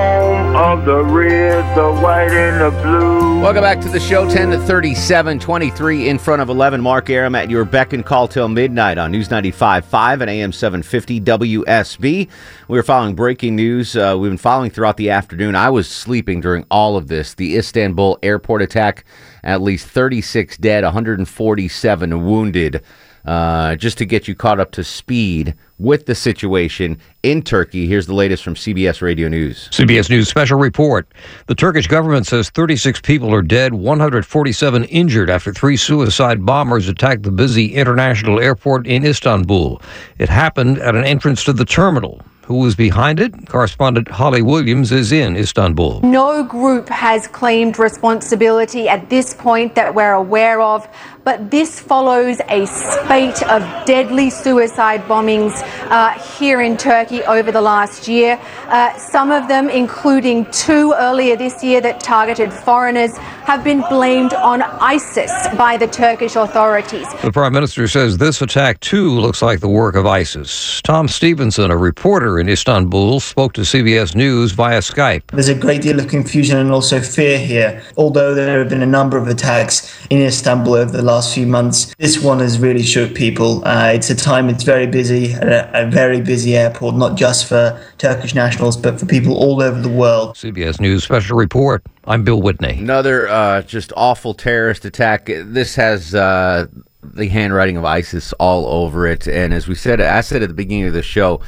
the 0.75 1.01
red, 1.01 1.77
the 1.77 1.93
white, 2.01 2.30
and 2.30 2.60
the 2.60 2.82
blue. 2.82 3.39
Welcome 3.39 3.62
back 3.62 3.80
to 3.82 3.88
the 3.88 4.01
show. 4.01 4.30
10 4.30 4.51
to 4.51 4.60
37, 4.60 5.39
23 5.39 6.10
in 6.10 6.19
front 6.19 6.41
of 6.41 6.49
11. 6.49 6.82
Mark 6.82 7.10
Arum 7.10 7.36
at 7.36 7.49
your 7.49 7.63
beck 7.63 7.93
and 7.93 8.06
call 8.06 8.27
till 8.27 8.49
midnight 8.49 8.97
on 8.97 9.12
News 9.12 9.30
95.5 9.30 10.21
and 10.21 10.30
AM 10.30 10.51
750 10.51 11.21
WSB. 11.21 12.30
We 12.67 12.77
are 12.77 12.84
following 12.84 13.15
breaking 13.15 13.56
news. 13.56 13.95
Uh, 13.95 14.17
we've 14.19 14.30
been 14.30 14.38
following 14.38 14.69
throughout 14.69 14.97
the 14.97 15.10
afternoon. 15.10 15.56
I 15.56 15.69
was 15.69 15.88
sleeping 15.88 16.41
during 16.41 16.65
all 16.69 16.97
of 16.97 17.08
this. 17.08 17.34
The 17.34 17.56
Istanbul 17.56 18.19
airport 18.21 18.62
attack, 18.62 19.06
at 19.45 19.62
least 19.62 19.88
36 19.88 20.58
dead, 20.58 20.84
147 20.84 22.25
wounded. 22.25 22.84
Uh, 23.27 23.75
just 23.75 23.97
to 23.97 24.05
get 24.05 24.25
you 24.25 24.33
caught 24.33 24.57
up 24.57 24.71
to 24.71 24.85
speed 24.85 25.53
with 25.79 26.05
the 26.05 26.15
situation 26.15 26.97
in 27.23 27.41
Turkey, 27.41 27.85
here's 27.85 28.07
the 28.07 28.13
latest 28.13 28.41
from 28.41 28.55
CBS 28.55 29.01
Radio 29.01 29.27
News. 29.27 29.67
CBS 29.73 30.09
News 30.09 30.29
special 30.29 30.57
report. 30.57 31.13
The 31.47 31.55
Turkish 31.55 31.87
government 31.87 32.25
says 32.25 32.49
36 32.49 33.01
people 33.01 33.33
are 33.33 33.41
dead, 33.41 33.73
147 33.73 34.85
injured 34.85 35.29
after 35.29 35.51
three 35.51 35.75
suicide 35.75 36.45
bombers 36.45 36.87
attacked 36.87 37.23
the 37.23 37.31
busy 37.31 37.75
international 37.75 38.39
airport 38.39 38.87
in 38.87 39.05
Istanbul. 39.05 39.81
It 40.19 40.29
happened 40.29 40.77
at 40.77 40.95
an 40.95 41.03
entrance 41.03 41.43
to 41.43 41.53
the 41.53 41.65
terminal. 41.65 42.21
Who 42.47 42.59
was 42.59 42.75
behind 42.75 43.19
it? 43.19 43.49
Correspondent 43.49 44.07
Holly 44.07 44.41
Williams 44.41 44.93
is 44.93 45.11
in 45.11 45.35
Istanbul. 45.35 45.99
No 46.03 46.45
group 46.45 46.87
has 46.87 47.27
claimed 47.27 47.77
responsibility 47.77 48.87
at 48.87 49.09
this 49.09 49.33
point 49.33 49.75
that 49.75 49.93
we're 49.93 50.13
aware 50.13 50.61
of, 50.61 50.87
but 51.27 51.51
this 51.51 51.77
follows 51.77 52.39
a 52.47 52.65
spate 52.67 53.43
of 53.49 53.61
deadly 53.85 54.29
suicide 54.29 55.01
bombings 55.09 55.51
uh, 55.89 56.17
here 56.37 56.61
in 56.61 56.77
Turkey 56.77 57.21
over 57.23 57.51
the 57.51 57.59
last 57.59 58.07
year. 58.07 58.39
Uh, 58.67 58.97
some 58.97 59.29
of 59.29 59.49
them, 59.49 59.67
including 59.67 60.49
two 60.51 60.93
earlier 60.95 61.35
this 61.35 61.61
year 61.61 61.81
that 61.81 61.99
targeted 61.99 62.53
foreigners, 62.53 63.17
have 63.17 63.61
been 63.61 63.83
blamed 63.89 64.33
on 64.35 64.61
ISIS 64.61 65.31
by 65.57 65.75
the 65.75 65.87
Turkish 65.87 66.37
authorities. 66.37 67.07
The 67.21 67.31
Prime 67.33 67.51
Minister 67.51 67.89
says 67.89 68.17
this 68.17 68.41
attack, 68.41 68.79
too, 68.79 69.09
looks 69.09 69.41
like 69.41 69.59
the 69.59 69.67
work 69.67 69.95
of 69.95 70.05
ISIS. 70.05 70.81
Tom 70.83 71.09
Stevenson, 71.09 71.71
a 71.71 71.77
reporter 71.77 72.39
in 72.39 72.47
Istanbul 72.47 73.19
spoke 73.19 73.51
to 73.53 73.61
CBS 73.61 74.15
News 74.15 74.53
via 74.53 74.79
Skype. 74.79 75.23
There's 75.27 75.49
a 75.49 75.55
great 75.55 75.81
deal 75.81 75.99
of 75.99 76.07
confusion 76.07 76.57
and 76.57 76.71
also 76.71 77.01
fear 77.01 77.37
here. 77.37 77.83
Although 77.97 78.33
there 78.33 78.59
have 78.59 78.69
been 78.69 78.81
a 78.81 78.85
number 78.85 79.17
of 79.17 79.27
attacks 79.27 79.93
in 80.09 80.21
Istanbul 80.21 80.75
over 80.75 80.91
the 80.91 81.01
last 81.01 81.16
few 81.25 81.47
months, 81.47 81.95
this 81.97 82.21
one 82.21 82.39
has 82.39 82.60
really 82.60 82.84
shook 82.84 83.15
people. 83.15 83.65
Uh, 83.65 83.91
it's 83.93 84.10
a 84.10 84.15
time 84.15 84.49
it's 84.49 84.63
very 84.63 84.88
busy, 84.88 85.34
a, 85.34 85.69
a 85.73 85.89
very 85.89 86.21
busy 86.21 86.56
airport, 86.56 86.95
not 86.95 87.17
just 87.17 87.47
for 87.47 87.82
Turkish 87.97 88.36
nationals, 88.36 88.77
but 88.77 88.99
for 88.99 89.06
people 89.06 89.36
all 89.36 89.62
over 89.62 89.82
the 89.82 89.89
world. 89.89 90.36
CBS 90.36 90.80
News 90.80 91.03
special 91.03 91.38
report. 91.38 91.84
I'm 92.06 92.23
Bill 92.23 92.41
Whitney. 92.41 92.77
Another 92.77 93.27
uh, 93.27 93.62
just 93.63 93.91
awful 93.97 94.34
terrorist 94.34 94.86
attack. 94.86 95.25
This 95.25 95.75
has 95.75 96.13
uh, 96.15 96.67
the 97.01 97.27
handwriting 97.27 97.77
of 97.77 97.86
ISIS 97.86 98.34
all 98.34 98.65
over 98.67 99.08
it. 99.08 99.27
And 99.27 99.53
as 99.53 99.67
we 99.67 99.75
said, 99.75 100.01
I 100.01 100.21
said 100.21 100.43
at 100.43 100.49
the 100.49 100.56
beginning 100.56 100.88
of 100.88 100.93
the 100.93 101.03
show, 101.03 101.41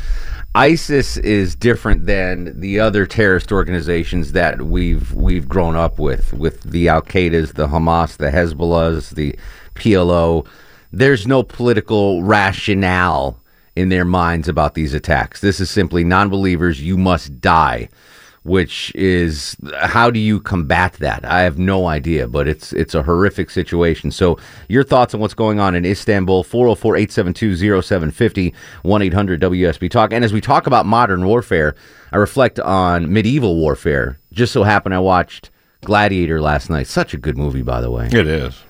ISIS 0.55 1.17
is 1.17 1.55
different 1.55 2.07
than 2.07 2.59
the 2.59 2.79
other 2.79 3.05
terrorist 3.05 3.51
organizations 3.51 4.31
that 4.31 4.63
we've 4.63 5.13
we've 5.13 5.47
grown 5.47 5.75
up 5.75 5.99
with, 5.99 6.33
with 6.33 6.63
the 6.63 6.89
Al 6.89 7.03
Qaeda's, 7.03 7.53
the 7.53 7.67
Hamas, 7.67 8.17
the 8.17 8.31
Hezbollahs, 8.31 9.13
the 9.13 9.37
PLO. 9.79 10.47
There's 10.91 11.27
no 11.27 11.43
political 11.43 12.23
rationale 12.23 13.39
in 13.75 13.89
their 13.89 14.05
minds 14.05 14.47
about 14.47 14.73
these 14.73 14.93
attacks. 14.93 15.41
This 15.41 15.59
is 15.59 15.69
simply 15.69 16.03
non-believers. 16.03 16.81
You 16.81 16.97
must 16.97 17.39
die 17.39 17.89
which 18.43 18.93
is 18.95 19.55
how 19.81 20.09
do 20.09 20.19
you 20.19 20.39
combat 20.39 20.93
that? 20.93 21.25
I 21.25 21.41
have 21.41 21.59
no 21.59 21.87
idea, 21.87 22.27
but 22.27 22.47
it's 22.47 22.73
it's 22.73 22.95
a 22.95 23.03
horrific 23.03 23.49
situation. 23.49 24.11
So, 24.11 24.37
your 24.67 24.83
thoughts 24.83 25.13
on 25.13 25.19
what's 25.19 25.33
going 25.33 25.59
on 25.59 25.75
in 25.75 25.85
Istanbul 25.85 26.43
404-872-0750 26.43 28.53
1-800-WSB 28.83 29.91
Talk. 29.91 30.13
And 30.13 30.23
as 30.23 30.33
we 30.33 30.41
talk 30.41 30.67
about 30.67 30.85
modern 30.85 31.25
warfare, 31.25 31.75
I 32.11 32.17
reflect 32.17 32.59
on 32.59 33.11
medieval 33.11 33.55
warfare. 33.55 34.19
Just 34.31 34.53
so 34.53 34.63
happened 34.63 34.95
I 34.95 34.99
watched 34.99 35.49
Gladiator 35.81 36.41
last 36.41 36.69
night. 36.69 36.87
Such 36.87 37.13
a 37.13 37.17
good 37.17 37.37
movie 37.37 37.61
by 37.61 37.81
the 37.81 37.91
way. 37.91 38.07
It 38.07 38.27
is. 38.27 38.63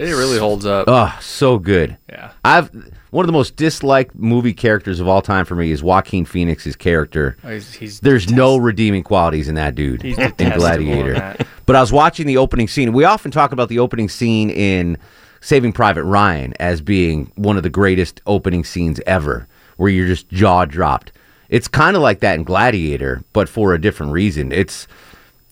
It 0.00 0.12
really 0.12 0.38
holds 0.38 0.64
up. 0.66 0.84
Oh, 0.88 1.16
so 1.20 1.58
good. 1.58 1.96
Yeah. 2.08 2.32
I've 2.44 2.70
one 3.10 3.24
of 3.24 3.26
the 3.26 3.32
most 3.32 3.56
disliked 3.56 4.14
movie 4.14 4.52
characters 4.52 5.00
of 5.00 5.08
all 5.08 5.22
time 5.22 5.44
for 5.46 5.54
me 5.54 5.70
is 5.70 5.82
Joaquin 5.82 6.24
Phoenix's 6.26 6.76
character. 6.76 7.36
Oh, 7.42 7.48
he's- 7.50 7.72
he's 7.72 8.00
There's 8.00 8.30
no 8.30 8.56
redeeming 8.58 9.02
qualities 9.02 9.48
in 9.48 9.54
that 9.54 9.74
dude 9.74 10.02
He's 10.02 10.18
in 10.18 10.30
detestable 10.36 10.52
in 10.52 10.58
Gladiator. 10.58 11.36
But 11.64 11.76
I 11.76 11.80
was 11.80 11.90
watching 11.92 12.26
the 12.26 12.36
opening 12.36 12.68
scene. 12.68 12.92
We 12.92 13.04
often 13.04 13.30
talk 13.30 13.52
about 13.52 13.68
the 13.70 13.78
opening 13.78 14.08
scene 14.10 14.50
in 14.50 14.98
Saving 15.40 15.72
Private 15.72 16.04
Ryan 16.04 16.52
as 16.60 16.80
being 16.82 17.32
one 17.36 17.56
of 17.56 17.62
the 17.62 17.70
greatest 17.70 18.20
opening 18.26 18.62
scenes 18.64 19.00
ever, 19.06 19.46
where 19.78 19.88
you're 19.90 20.06
just 20.06 20.28
jaw 20.28 20.64
dropped. 20.66 21.12
It's 21.48 21.68
kind 21.68 21.96
of 21.96 22.02
like 22.02 22.20
that 22.20 22.34
in 22.34 22.44
Gladiator, 22.44 23.22
but 23.32 23.48
for 23.48 23.72
a 23.72 23.80
different 23.80 24.12
reason. 24.12 24.52
It's 24.52 24.86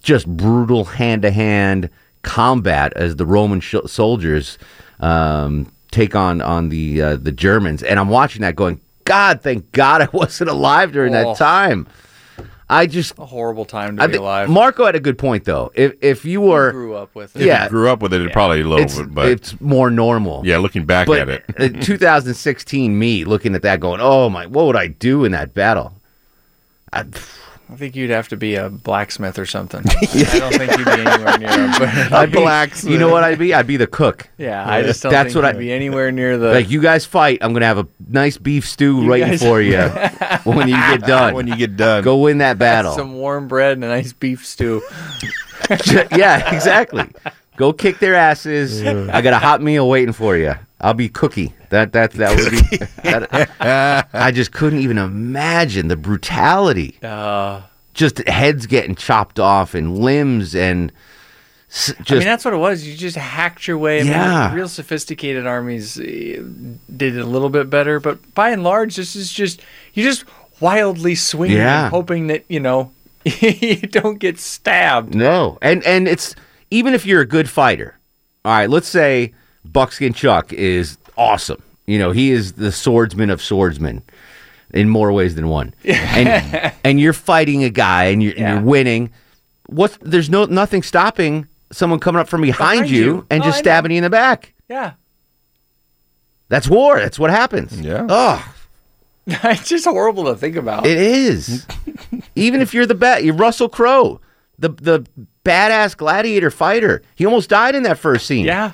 just 0.03 0.27
brutal 0.27 0.85
hand 0.85 1.23
to 1.23 1.31
hand 1.31 1.89
combat 2.23 2.93
as 2.97 3.17
the 3.17 3.27
Roman 3.27 3.61
sh- 3.61 3.75
soldiers 3.87 4.59
um, 5.01 5.71
take 5.91 6.15
on 6.17 6.41
on 6.43 6.69
the 6.71 7.01
uh, 7.03 7.17
the 7.17 7.33
Germans, 7.33 7.83
and 7.83 7.99
I'm 8.01 8.09
watching 8.09 8.43
that 8.43 8.57
going, 8.57 8.81
God, 9.05 9.43
thank 9.43 9.71
God 9.73 10.03
I 10.03 10.09
wasn't 10.13 10.51
alive 10.51 10.93
during 10.93 11.15
Oh. 11.15 11.25
that 11.33 11.37
time. 11.37 11.87
I 12.69 12.87
just 12.89 13.17
a 13.17 13.25
horrible 13.25 13.65
time 13.65 13.97
to 13.97 14.03
I 14.03 14.07
be 14.09 14.17
alive. 14.17 14.51
Marco 14.51 14.85
had 14.87 14.97
a 14.97 15.01
good 15.01 15.19
point 15.19 15.45
though. 15.45 15.71
If 15.77 15.95
if 16.03 16.25
you 16.25 16.41
were 16.41 16.73
grew 16.73 16.95
up 16.97 17.15
with 17.15 17.37
it. 17.37 17.43
If 17.43 17.47
yeah, 17.47 17.63
you 17.65 17.71
grew 17.71 17.89
up 17.89 18.03
with 18.03 18.13
it, 18.13 18.21
it 18.23 18.33
probably 18.33 18.63
a 18.63 18.65
little 18.65 18.85
it's, 18.85 18.99
bit, 18.99 19.15
but 19.15 19.29
it's 19.29 19.61
more 19.61 19.89
normal. 19.89 20.45
yeah, 20.45 20.59
looking 20.59 20.85
back 20.85 21.07
But 21.07 21.21
at 21.21 21.29
it, 21.29 21.45
uh, 21.81 21.81
2016 21.85 22.99
me 22.99 23.25
looking 23.25 23.55
at 23.55 23.63
that 23.63 23.79
going, 23.79 24.01
oh 24.03 24.29
my, 24.29 24.47
what 24.47 24.67
would 24.67 24.75
I 24.75 24.89
do 24.89 25.25
in 25.25 25.31
that 25.31 25.55
battle? 25.55 25.93
I, 26.93 27.05
I 27.69 27.75
think 27.75 27.97
you'd 27.97 28.11
have 28.11 28.29
to 28.29 28.37
be 28.37 28.55
a 28.55 28.71
blacksmith 28.71 29.39
or 29.41 29.45
something. 29.47 29.81
I 29.89 30.39
don't 30.39 30.55
think 30.55 30.77
you'd 30.79 30.85
be 30.85 30.91
anywhere 30.93 31.39
near. 31.39 31.49
it, 31.51 31.79
But 31.79 32.13
I'd 32.13 32.31
be, 32.33 32.89
You 32.91 32.97
know 32.99 33.09
what 33.09 33.25
I'd 33.25 33.39
be? 33.41 33.53
I'd 33.53 33.67
be 33.67 33.77
the 33.77 33.89
cook. 33.89 34.29
Yeah, 34.39 34.65
I 34.69 34.83
just 34.83 35.03
don't 35.03 35.11
That's 35.11 35.33
think 35.33 35.43
what 35.43 35.49
you'd 35.53 35.57
I 35.57 35.59
be 35.59 35.73
anywhere 35.73 36.13
near 36.13 36.39
the. 36.39 36.53
like. 36.53 36.71
You 36.71 36.81
guys 36.81 37.05
fight. 37.05 37.39
I'm 37.43 37.53
gonna 37.53 37.67
have 37.67 37.79
a 37.79 37.89
nice 38.09 38.39
beef 38.39 38.69
stew 38.69 39.03
You 39.03 39.11
right 39.11 39.21
guys- 39.21 39.41
for 39.43 39.61
you 39.61 39.79
when 40.45 40.69
you 40.69 40.77
get 40.77 41.03
done. 41.03 41.35
when 41.35 41.49
you 41.49 41.57
get 41.57 41.77
done, 41.77 42.05
Go 42.05 42.19
win 42.19 42.39
that 42.39 42.57
battle. 42.59 42.93
Some 42.95 43.15
warm 43.15 43.49
bread 43.49 43.73
and 43.73 43.85
a 43.85 43.89
nice 43.89 44.13
beef 44.13 44.47
stew. 44.47 44.83
yeah, 46.17 46.55
exactly. 46.55 47.05
Go 47.57 47.73
kick 47.73 47.99
their 47.99 48.15
asses. 48.15 48.85
I 48.85 49.21
got 49.23 49.33
a 49.33 49.39
hot 49.39 49.61
meal 49.63 49.89
waiting 49.89 50.13
for 50.13 50.37
you. 50.37 50.55
I'll 50.81 50.95
be 50.95 51.09
cookie. 51.09 51.55
That 51.71 51.93
that 51.93 52.13
that 52.13 52.37
would 52.37 52.51
be. 52.51 52.77
that- 53.03 54.09
I 54.13 54.31
just 54.31 54.53
couldn't 54.53 54.81
even 54.81 54.99
imagine 54.99 55.89
the 55.89 55.97
brutality. 55.97 56.99
Uh, 57.03 57.63
Just 57.95 58.19
heads 58.29 58.67
getting 58.67 58.95
chopped 58.95 59.41
off 59.41 59.75
and 59.75 59.99
limbs 59.99 60.55
and 60.55 60.93
just 61.69 62.11
I 62.13 62.15
mean, 62.15 62.25
that's 62.25 62.45
what 62.45 62.55
it 62.55 62.59
was. 62.59 62.87
You 62.87 62.95
just 62.97 63.17
hacked 63.17 63.67
your 63.67 63.77
way. 63.79 64.01
I 64.01 64.03
mean, 64.05 64.13
Yeah. 64.13 64.55
real 64.55 64.69
sophisticated 64.69 65.47
armies 65.47 65.99
eh, 65.99 66.41
did 66.95 67.17
it 67.17 67.21
a 67.21 67.27
little 67.27 67.49
bit 67.51 67.69
better, 67.69 67.99
but 67.99 68.35
by 68.35 68.51
and 68.51 68.63
large, 68.63 68.97
this 68.97 69.17
is 69.17 69.33
just 69.33 69.63
you 69.95 70.05
just 70.05 70.25
wildly 70.61 71.15
swinging, 71.15 71.57
Yeah. 71.57 71.89
hoping 71.91 72.29
that 72.29 72.45
you 72.49 72.61
know 72.61 72.93
you 73.25 73.77
don't 73.79 74.19
get 74.21 74.39
stabbed. 74.39 75.15
No, 75.15 75.59
and 75.61 75.83
and 75.85 76.07
it's 76.07 76.35
even 76.71 76.95
if 76.95 77.05
you're 77.07 77.23
a 77.23 77.27
good 77.27 77.49
fighter. 77.51 77.99
All 78.45 78.53
right, 78.53 78.71
let's 78.71 78.89
say 78.89 79.33
Buckskin 79.73 80.15
Chuck 80.15 80.53
is 80.53 80.99
awesome. 81.17 81.63
You 81.87 81.99
know, 81.99 82.11
he 82.11 82.31
is 82.33 82.55
the 82.55 82.73
swordsman 82.73 83.31
of 83.31 83.41
swordsmen 83.41 84.03
in 84.75 84.89
more 84.89 85.13
ways 85.13 85.35
than 85.35 85.49
one. 85.49 85.75
And 85.85 86.73
and 86.85 87.01
you're 87.01 87.13
fighting 87.13 87.63
a 87.65 87.71
guy 87.71 88.05
and 88.07 88.23
you're, 88.23 88.33
and 88.37 88.41
you're 88.41 88.61
winning. 88.63 89.11
What? 89.67 89.97
There's 90.01 90.29
no 90.31 90.45
nothing 90.47 90.83
stopping 90.83 91.47
someone 91.73 91.99
coming 92.01 92.21
up 92.21 92.29
from 92.29 92.43
behind, 92.43 92.81
Behind 92.83 92.91
you, 92.91 93.05
you. 93.05 93.27
and 93.31 93.43
Oh, 93.43 93.47
just 93.47 93.57
I 93.57 93.59
know. 93.59 93.63
stabbing 93.63 93.91
you 93.93 93.99
in 93.99 94.03
the 94.05 94.11
back. 94.11 94.53
Yeah, 94.69 94.93
That's 96.49 96.69
war. 96.69 96.99
That's 96.99 97.19
what 97.19 97.31
happens. 97.31 97.81
Yeah. 97.81 98.07
Oh, 98.09 98.55
it's 99.27 99.69
just 99.69 99.85
horrible 99.85 100.25
to 100.25 100.37
think 100.37 100.57
about. 100.57 100.87
It 100.87 100.99
is. 100.99 101.67
Even 102.37 102.61
if 102.61 102.73
you're 102.75 102.87
the 102.87 102.95
best, 102.95 103.25
you're 103.25 103.35
Russell 103.35 103.69
Crowe, 103.69 104.21
the 104.59 104.69
the 104.71 105.05
badass 105.45 105.97
gladiator 105.97 106.51
fighter. 106.51 107.03
He 107.17 107.25
almost 107.27 107.49
died 107.49 107.75
in 107.75 107.83
that 107.85 107.99
first 107.99 108.27
scene. 108.27 108.45
Yeah. 108.47 108.73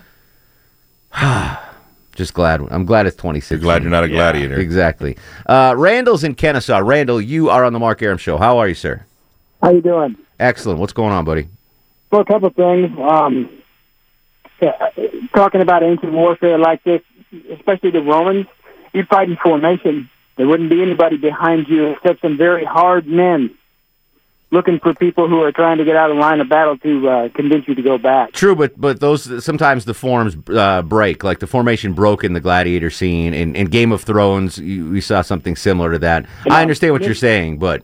Just 2.15 2.35
glad. 2.35 2.61
I'm 2.71 2.85
glad 2.85 3.07
it's 3.07 3.17
26. 3.17 3.63
glad 3.63 3.83
you're 3.83 3.91
not 3.91 4.05
a 4.05 4.09
gladiator. 4.09 4.59
Exactly. 4.59 5.17
Uh, 5.47 5.75
Randall's 5.77 6.25
in 6.25 6.35
Kennesaw. 6.35 6.79
Randall, 6.79 7.21
you 7.21 7.49
are 7.49 7.65
on 7.65 7.73
the 7.73 7.79
Mark 7.79 8.03
Arum 8.03 8.19
Show. 8.19 8.37
How 8.37 8.59
are 8.59 8.69
you, 8.69 8.75
sir? 8.75 9.05
How 9.63 9.71
you 9.71 9.81
doing? 9.81 10.17
Excellent. 10.39 10.79
What's 10.79 10.93
going 10.93 11.13
on, 11.13 11.25
buddy? 11.25 11.49
Well, 12.11 12.21
a 12.21 12.25
couple 12.25 12.49
of 12.49 12.55
things. 12.55 12.91
Um, 12.99 13.49
yeah, 14.61 14.91
talking 15.35 15.63
about 15.63 15.83
ancient 15.83 16.13
warfare 16.13 16.59
like 16.59 16.85
this, 16.85 17.01
especially 17.51 17.91
the 17.91 18.03
Romans, 18.03 18.47
you'd 18.93 19.09
fight 19.09 19.29
in 19.31 19.37
formation. 19.37 20.11
There 20.37 20.47
wouldn't 20.47 20.71
be 20.71 20.83
anybody 20.83 21.17
behind 21.17 21.69
you 21.69 21.93
except 21.93 22.21
some 22.21 22.37
very 22.37 22.65
hard 22.65 23.07
men 23.07 23.57
looking 24.53 24.79
for 24.79 24.95
people 24.95 25.29
who 25.29 25.41
are 25.43 25.51
trying 25.51 25.79
to 25.79 25.85
get 25.85 25.97
out 25.97 26.11
of 26.11 26.17
line 26.19 26.39
of 26.41 26.49
battle 26.49 26.77
to 26.79 27.09
uh, 27.09 27.29
convince 27.31 27.67
you 27.67 27.75
to 27.75 27.83
go 27.83 27.99
back. 27.99 28.33
True, 28.33 28.55
but 28.55 28.79
but 28.81 29.01
those 29.01 29.45
sometimes 29.45 29.87
the 29.87 29.95
forms 29.95 30.37
uh, 30.55 30.83
break. 30.83 31.25
Like 31.25 31.41
the 31.41 31.47
formation 31.49 31.95
broke 31.95 32.23
in 32.23 32.35
the 32.35 32.41
gladiator 32.41 32.91
scene 32.91 33.35
in, 33.35 33.57
in 33.57 33.67
Game 33.67 33.91
of 33.91 34.03
Thrones. 34.03 34.59
You, 34.59 34.91
we 34.91 35.01
saw 35.01 35.23
something 35.23 35.57
similar 35.57 35.93
to 35.93 35.99
that. 36.01 36.27
I 36.49 36.63
understand 36.63 36.93
what 36.93 37.03
you're 37.03 37.15
saying, 37.15 37.59
but 37.59 37.83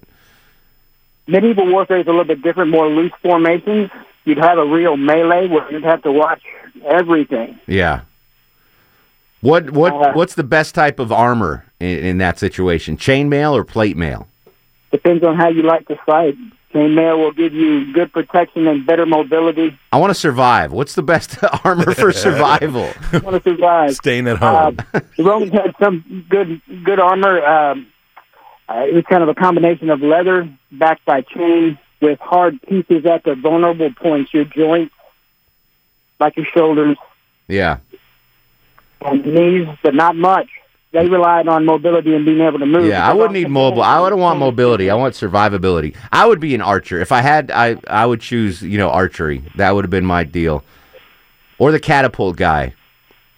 Medieval 1.27 1.67
warfare 1.67 1.99
is 1.99 2.07
a 2.07 2.11
little 2.11 2.25
bit 2.25 2.43
different, 2.43 2.71
more 2.71 2.87
loose 2.89 3.13
formations. 3.23 3.91
You'd 4.25 4.39
have 4.39 4.59
a 4.59 4.65
real 4.65 4.97
melee 4.97 5.49
where 5.49 5.71
you'd 5.73 5.85
have 5.85 6.03
to 6.03 6.13
watch 6.13 6.43
everything. 6.85 7.59
yeah. 7.67 8.03
What 9.41 9.71
what 9.71 9.93
Uh, 9.93 10.13
what's 10.15 10.35
the 10.35 10.43
best 10.43 10.75
type 10.75 10.99
of 10.99 11.13
armor 11.13 11.65
in, 11.81 11.99
in 11.99 12.19
that 12.19 12.39
situation? 12.39 12.97
Chainmail 12.97 13.53
or 13.53 13.65
plate 13.65 13.97
mail? 13.97 14.27
Depends 14.91 15.23
on 15.23 15.37
how 15.37 15.49
you 15.49 15.63
like 15.63 15.87
to 15.89 15.97
fight. 16.05 16.35
Chainmail 16.75 17.17
will 17.19 17.33
give 17.33 17.55
you 17.55 17.93
good 17.95 18.13
protection 18.13 18.67
and 18.67 18.85
better 18.87 19.07
mobility. 19.07 19.79
I 19.91 19.97
want 19.97 20.11
to 20.11 20.15
survive. 20.15 20.71
What's 20.71 20.95
the 20.95 21.03
best 21.03 21.39
armor 21.65 21.95
for 21.95 22.13
survival? 22.13 22.91
I 23.13 23.19
want 23.19 23.43
to 23.43 23.51
survive. 23.51 23.95
Staying 23.95 24.29
at 24.29 24.43
Uh, 24.43 24.65
home. 24.65 24.77
the 25.17 25.25
Romans 25.25 25.53
had 25.53 25.75
some 25.81 26.27
good 26.29 26.61
good 26.85 27.01
armor. 27.01 27.45
Um, 27.45 27.87
uh, 28.69 28.85
it 28.87 28.93
was 28.95 29.05
kind 29.09 29.23
of 29.23 29.31
a 29.31 29.35
combination 29.35 29.89
of 29.89 30.03
leather 30.03 30.47
backed 30.71 31.05
by 31.07 31.23
chain 31.23 31.79
with 32.03 32.19
hard 32.21 32.61
pieces 32.63 33.07
at 33.07 33.25
the 33.25 33.35
vulnerable 33.35 33.91
points, 33.95 34.33
your 34.35 34.45
joints, 34.45 34.95
like 36.21 36.37
your 36.37 36.45
shoulders 36.47 36.97
yeah. 37.49 37.79
and 39.01 39.25
knees, 39.25 39.67
but 39.83 39.95
not 39.95 40.15
much. 40.17 40.49
They 40.91 41.07
relied 41.07 41.49
on 41.49 41.67
mobility 41.67 42.15
and 42.15 42.25
being 42.25 42.41
able 42.41 42.59
to 42.59 42.67
move. 42.67 42.87
Yeah, 42.87 43.07
I 43.07 43.13
wouldn't 43.13 43.35
need 43.35 43.51
mobile. 43.51 43.83
I 43.83 44.01
wouldn't 44.01 44.21
want 44.21 44.39
mobility. 44.39 44.89
I 44.89 44.95
want 44.95 45.15
survivability. 45.15 45.95
I 46.13 46.27
would 46.27 46.41
be 46.41 46.55
an 46.55 46.63
archer. 46.63 46.99
If 47.01 47.13
I 47.13 47.21
had 47.21 47.51
I 47.51 47.77
I 47.89 48.07
would 48.07 48.21
choose, 48.23 48.63
you 48.63 48.79
know, 48.79 48.89
archery. 48.89 49.43
That 49.57 49.73
would 49.73 49.85
have 49.85 49.91
been 49.91 50.07
my 50.07 50.25
deal. 50.25 50.65
Or 51.59 51.73
the 51.73 51.81
catapult 51.81 52.37
guy. 52.37 52.75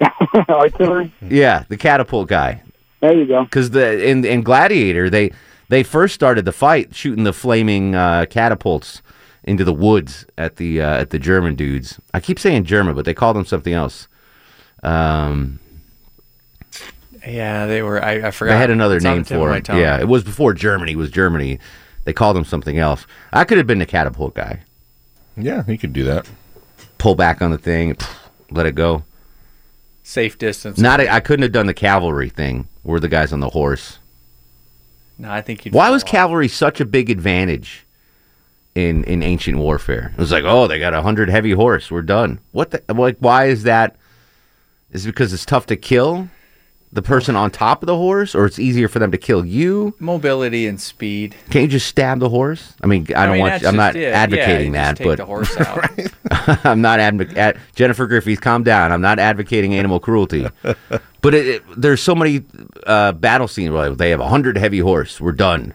artillery. 0.49 1.13
Yeah, 1.29 1.65
the 1.69 1.77
catapult 1.77 2.29
guy. 2.29 2.63
There 3.01 3.13
you 3.15 3.27
go. 3.27 3.47
Cuz 3.47 3.71
the 3.71 4.07
in 4.09 4.25
in 4.25 4.43
Gladiator, 4.43 5.11
they 5.11 5.33
They 5.71 5.83
first 5.83 6.15
started 6.15 6.45
the 6.45 6.53
fight 6.53 6.95
shooting 6.95 7.25
the 7.25 7.33
flaming 7.33 7.95
uh, 7.95 8.27
catapults 8.31 9.03
into 9.45 9.65
the 9.65 9.73
woods 9.73 10.27
at 10.37 10.57
the 10.57 10.81
uh, 10.83 11.01
at 11.01 11.11
the 11.11 11.19
German 11.19 11.55
dudes. 11.57 11.99
I 12.15 12.21
keep 12.21 12.39
saying 12.39 12.65
German, 12.65 12.95
but 12.95 13.05
they 13.05 13.15
called 13.15 13.37
them 13.37 13.45
something 13.45 13.73
else. 13.73 14.07
Um, 14.83 15.59
Yeah, 17.27 17.67
they 17.67 17.83
were. 17.83 18.03
I, 18.03 18.29
I 18.29 18.31
forgot. 18.31 18.53
they 18.55 18.59
had 18.59 18.71
another 18.71 18.97
It's 18.97 19.05
name 19.05 19.19
the 19.19 19.25
tip 19.25 19.37
of 19.37 19.43
for 19.43 19.55
it. 19.57 19.69
Yeah, 19.69 20.01
it 20.01 20.09
was 20.09 20.25
before 20.25 20.55
Germany 20.55 20.97
was 20.97 21.11
Germany. 21.11 21.59
They 22.05 22.13
called 22.13 22.37
him 22.37 22.45
something 22.45 22.79
else. 22.79 23.07
I 23.33 23.45
could 23.45 23.59
have 23.59 23.67
been 23.67 23.79
the 23.79 23.87
catapult 23.87 24.35
guy. 24.35 24.61
Yeah, 25.37 25.63
he 25.65 25.77
could 25.77 25.93
do 25.93 26.05
that. 26.05 26.29
Pull 26.99 27.15
back 27.15 27.43
on 27.43 27.51
the 27.51 27.59
thing, 27.59 27.97
let 28.51 28.67
it 28.67 28.75
go. 28.75 29.05
Safe 30.03 30.39
distance. 30.39 30.79
Not, 30.79 31.01
I 31.01 31.21
couldn't 31.21 31.43
have 31.43 31.53
done 31.53 31.67
the 31.67 31.75
cavalry 31.75 32.29
thing. 32.29 32.69
Where 32.83 33.01
the 33.01 33.09
guys 33.09 33.33
on 33.33 33.41
the 33.41 33.51
horse. 33.51 33.99
No, 35.19 35.31
I 35.31 35.43
think 35.43 35.65
you'd. 35.65 35.75
Why 35.75 35.91
was 35.91 36.03
cavalry 36.03 36.49
such 36.49 36.81
a 36.81 36.87
big 36.87 37.11
advantage 37.11 37.85
in 38.75 39.05
in 39.05 39.23
ancient 39.23 39.59
warfare? 39.59 40.13
It 40.15 40.21
was 40.21 40.33
like, 40.33 40.45
oh, 40.45 40.67
they 40.67 40.79
got 40.79 40.95
a 40.95 41.03
hundred 41.03 41.29
heavy 41.29 41.53
horse. 41.53 41.91
We're 41.91 42.01
done. 42.03 42.41
What 42.53 42.71
the 42.71 42.83
like? 42.95 43.19
Why 43.19 43.47
is 43.47 43.65
that? 43.65 43.97
Is 44.93 45.05
it 45.05 45.09
because 45.11 45.33
it's 45.35 45.45
tough 45.45 45.67
to 45.67 45.77
kill 45.77 46.29
the 46.93 47.03
person 47.03 47.37
on 47.37 47.51
top 47.53 47.83
of 47.83 47.87
the 47.87 47.97
horse, 47.97 48.35
or 48.35 48.47
it's 48.47 48.59
easier 48.59 48.89
for 48.89 48.99
them 48.99 49.13
to 49.13 49.19
kill 49.19 49.45
you? 49.45 49.95
mobility 50.01 50.67
and 50.67 50.81
speed. 50.81 51.35
Can't 51.51 51.63
you 51.63 51.69
just 51.69 51.87
stab 51.87 52.19
the 52.19 52.29
horse? 52.29 52.75
I 52.83 52.87
mean, 52.87 53.07
I 53.15 53.27
don't 53.27 53.35
mean, 53.35 53.41
want. 53.43 53.53
that's 53.53 53.65
I'm 53.65 53.77
not 53.77 53.95
it. 53.95 54.13
advocating 54.13 54.75
yeah, 54.75 54.91
you 54.91 54.97
that, 54.97 55.05
but 55.05 55.17
the 55.19 55.25
horse 55.25 55.57
out. 55.57 55.89
I'm 56.65 56.81
not 56.81 56.99
advocating. 57.01 57.39
Ad- 57.39 57.59
Jennifer 57.75 58.07
Griffiths, 58.07 58.41
calm 58.41 58.65
down. 58.65 58.91
I'm 58.93 59.01
not 59.01 59.19
advocating 59.19 59.75
animal 59.75 60.01
cruelty. 60.01 60.47
but 60.63 61.35
it, 61.35 61.47
it, 61.47 61.63
there's 61.77 62.01
so 62.03 62.15
many 62.15 62.45
uh, 62.87 63.13
battle 63.13 63.47
scenes 63.49 63.71
where 63.71 63.91
like, 63.91 63.99
they 63.99 64.11
have 64.11 64.21
a 64.21 64.29
hundred 64.29 64.57
heavy 64.59 64.79
horse. 64.81 65.21
We're 65.21 65.33
done. 65.33 65.75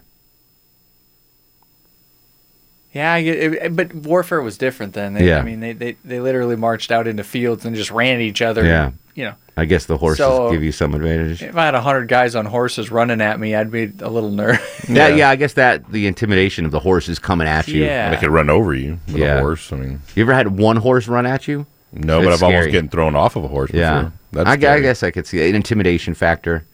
Yeah, 2.92 3.12
I 3.12 3.18
it, 3.18 3.76
but 3.76 3.94
warfare 3.94 4.40
was 4.40 4.56
different 4.56 4.94
then. 4.94 5.14
They, 5.14 5.28
Yeah. 5.28 5.38
I 5.38 5.42
mean, 5.42 5.60
they, 5.60 5.72
they 5.74 5.96
they 6.04 6.18
literally 6.18 6.56
marched 6.56 6.90
out 6.90 7.06
into 7.06 7.24
fields 7.24 7.64
and 7.66 7.76
just 7.76 7.90
ran 7.90 8.16
at 8.16 8.22
each 8.22 8.40
other. 8.40 8.64
Yeah. 8.64 8.92
And, 9.16 9.22
you 9.22 9.24
know, 9.30 9.34
I 9.56 9.64
guess 9.64 9.86
the 9.86 9.96
horses 9.96 10.18
So- 10.18 10.50
give 10.50 10.62
you 10.62 10.72
some 10.72 10.94
advantage. 10.94 11.42
if 11.42 11.56
I 11.56 11.64
had 11.64 11.74
a 11.74 11.80
hundred 11.80 12.08
guys 12.08 12.34
on 12.34 12.44
horses 12.46 12.90
running 12.90 13.20
at 13.20 13.40
me, 13.40 13.54
I'd 13.54 13.70
be 13.70 13.90
a 14.00 14.10
little 14.10 14.30
nervous. 14.30 14.60
Yeah, 14.88 15.08
yeah. 15.08 15.30
I 15.30 15.36
guess 15.36 15.54
that 15.54 15.90
the 15.90 16.06
intimidation 16.06 16.64
of 16.64 16.70
the 16.70 16.78
horses 16.80 17.18
coming 17.18 17.48
at 17.48 17.66
you. 17.68 17.82
Yeah. 17.84 18.10
They 18.10 18.16
could 18.16 18.30
run 18.30 18.50
over 18.50 18.74
you 18.74 18.98
with 19.06 19.16
Yeah. 19.16 19.38
a 19.38 19.40
horse. 19.40 19.72
I 19.72 19.76
mean, 19.76 20.00
You 20.14 20.22
ever 20.22 20.34
had 20.34 20.58
one 20.58 20.76
horse 20.76 21.08
run 21.08 21.26
at 21.26 21.48
you? 21.48 21.66
no, 21.92 22.20
but 22.22 22.32
I've 22.32 22.42
almost 22.42 22.60
scary. 22.62 22.70
getting 22.72 22.90
thrown 22.90 23.16
off 23.16 23.34
of 23.36 23.44
a 23.44 23.48
horse 23.48 23.70
Yeah, 23.72 23.94
before. 23.94 24.12
That's 24.44 24.48
I, 24.64 24.74
I 24.74 24.80
guess 24.80 25.02
I 25.02 25.10
could 25.10 25.26
see 25.26 25.40
it. 25.40 25.48
an 25.50 25.56
intimidation 25.56 26.12
factor. 26.14 26.64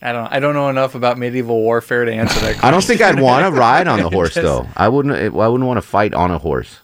I 0.00 0.12
don't 0.12 0.32
I 0.32 0.38
don't 0.40 0.54
know 0.54 0.68
enough 0.70 0.94
about 0.94 1.18
medieval 1.18 1.60
warfare 1.60 2.04
to 2.04 2.12
answer 2.12 2.38
that. 2.40 2.62
I 2.64 2.70
don't 2.70 2.82
think 2.84 3.00
I'd 3.02 3.20
want 3.20 3.44
to 3.44 3.50
ride 3.60 3.86
on 3.88 4.00
the 4.00 4.08
horse 4.18 4.34
Just- 4.34 4.44
though. 4.44 4.66
I 4.76 4.88
wouldn't. 4.88 5.14
I 5.14 5.28
wouldn't 5.48 5.66
want 5.66 5.76
to 5.76 5.82
fight 5.82 6.14
on 6.14 6.30
a 6.30 6.38
horse. 6.38 6.78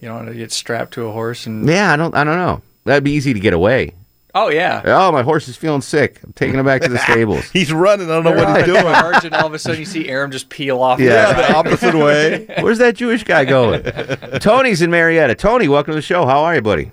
You 0.00 0.08
don't 0.08 0.16
want 0.16 0.28
to 0.28 0.34
get 0.34 0.50
strapped 0.52 0.94
to 0.94 1.06
a 1.06 1.12
horse 1.12 1.46
and. 1.46 1.66
Yeah, 1.68 1.92
I 1.92 1.96
don't. 1.96 2.14
I 2.14 2.24
don't 2.24 2.36
know. 2.36 2.62
That'd 2.84 3.04
be 3.04 3.12
easy 3.12 3.32
to 3.34 3.40
get 3.40 3.52
away. 3.54 3.94
Oh 4.36 4.48
yeah. 4.50 4.82
Oh, 4.84 5.12
my 5.12 5.22
horse 5.22 5.46
is 5.46 5.56
feeling 5.56 5.80
sick. 5.80 6.20
I'm 6.24 6.32
taking 6.32 6.58
him 6.58 6.66
back 6.66 6.82
to 6.82 6.88
the 6.88 6.98
stables. 7.10 7.48
he's 7.50 7.72
running. 7.72 8.10
I 8.10 8.14
don't 8.14 8.24
know 8.24 8.34
They're 8.34 8.44
what 8.46 8.56
he's 8.56 8.66
doing. 8.66 8.82
charge, 8.82 9.24
and 9.24 9.34
all 9.34 9.46
of 9.46 9.54
a 9.54 9.58
sudden 9.60 9.78
you 9.78 9.86
see 9.86 10.08
Arum 10.08 10.32
just 10.32 10.48
peel 10.48 10.82
off. 10.82 10.98
Yeah, 10.98 11.32
the 11.32 11.54
opposite 11.54 11.94
way. 11.94 12.46
Where's 12.60 12.78
that 12.78 12.96
Jewish 12.96 13.22
guy 13.22 13.44
going? 13.44 13.82
Tony's 14.40 14.82
in 14.82 14.90
Marietta. 14.90 15.36
Tony, 15.36 15.68
welcome 15.68 15.92
to 15.92 15.96
the 15.96 16.02
show. 16.02 16.26
How 16.26 16.42
are 16.42 16.56
you, 16.56 16.62
buddy? 16.62 16.90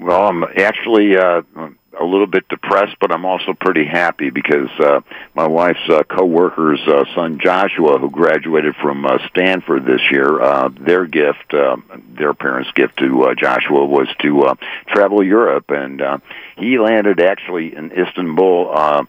Well, 0.00 0.26
I'm 0.26 0.42
actually 0.58 1.16
uh, 1.16 1.42
a 1.98 2.04
little 2.04 2.26
bit 2.26 2.48
depressed, 2.48 2.96
but 3.00 3.12
I'm 3.12 3.24
also 3.24 3.52
pretty 3.52 3.84
happy 3.84 4.30
because 4.30 4.70
uh, 4.80 5.00
my 5.34 5.46
wife's 5.46 5.88
uh, 5.88 6.02
coworker's 6.04 6.80
uh, 6.86 7.04
son 7.14 7.38
Joshua, 7.38 7.98
who 7.98 8.10
graduated 8.10 8.74
from 8.76 9.04
uh, 9.04 9.18
Stanford 9.28 9.84
this 9.84 10.00
year, 10.10 10.40
uh, 10.40 10.68
their 10.80 11.06
gift, 11.06 11.52
uh, 11.52 11.76
their 12.16 12.34
parents' 12.34 12.70
gift 12.72 12.98
to 12.98 13.24
uh, 13.24 13.34
Joshua 13.34 13.84
was 13.84 14.08
to 14.20 14.42
uh, 14.42 14.54
travel 14.88 15.22
Europe, 15.22 15.70
and 15.70 16.00
uh, 16.00 16.18
he 16.56 16.78
landed 16.78 17.20
actually 17.20 17.74
in 17.74 17.92
Istanbul. 17.92 18.70
Uh, 18.74 19.04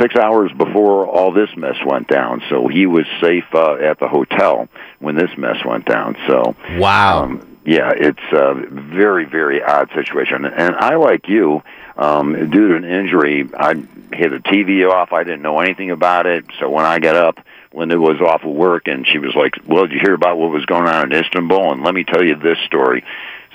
Six 0.00 0.14
hours 0.14 0.52
before 0.56 1.04
all 1.04 1.32
this 1.32 1.48
mess 1.56 1.74
went 1.84 2.06
down, 2.06 2.44
so 2.48 2.68
he 2.68 2.86
was 2.86 3.06
safe 3.20 3.44
uh, 3.52 3.74
at 3.74 3.98
the 3.98 4.06
hotel 4.06 4.68
when 5.00 5.16
this 5.16 5.30
mess 5.36 5.56
went 5.64 5.84
down. 5.84 6.16
So, 6.28 6.54
wow, 6.78 7.24
um, 7.24 7.58
yeah, 7.64 7.90
it's 7.94 8.18
a 8.32 8.54
very, 8.70 9.24
very 9.24 9.60
odd 9.60 9.90
situation. 9.92 10.44
And 10.44 10.76
I, 10.76 10.94
like 10.94 11.28
you, 11.28 11.62
um, 12.00 12.50
due 12.50 12.68
to 12.68 12.76
an 12.76 12.84
injury, 12.84 13.48
I 13.54 13.74
hit 14.10 14.32
a 14.32 14.40
TV 14.40 14.90
off. 14.90 15.12
I 15.12 15.22
didn't 15.22 15.42
know 15.42 15.60
anything 15.60 15.90
about 15.90 16.24
it. 16.24 16.46
So 16.58 16.70
when 16.70 16.86
I 16.86 16.98
got 16.98 17.14
up, 17.14 17.40
it 17.72 17.96
was 17.96 18.20
off 18.22 18.42
of 18.42 18.50
work, 18.50 18.88
and 18.88 19.06
she 19.06 19.18
was 19.18 19.34
like, 19.34 19.52
"Well, 19.66 19.86
did 19.86 19.92
you 19.92 20.00
hear 20.00 20.14
about 20.14 20.38
what 20.38 20.50
was 20.50 20.64
going 20.64 20.88
on 20.88 21.12
in 21.12 21.24
Istanbul?" 21.24 21.72
And 21.72 21.84
let 21.84 21.94
me 21.94 22.04
tell 22.04 22.24
you 22.24 22.36
this 22.36 22.58
story. 22.64 23.04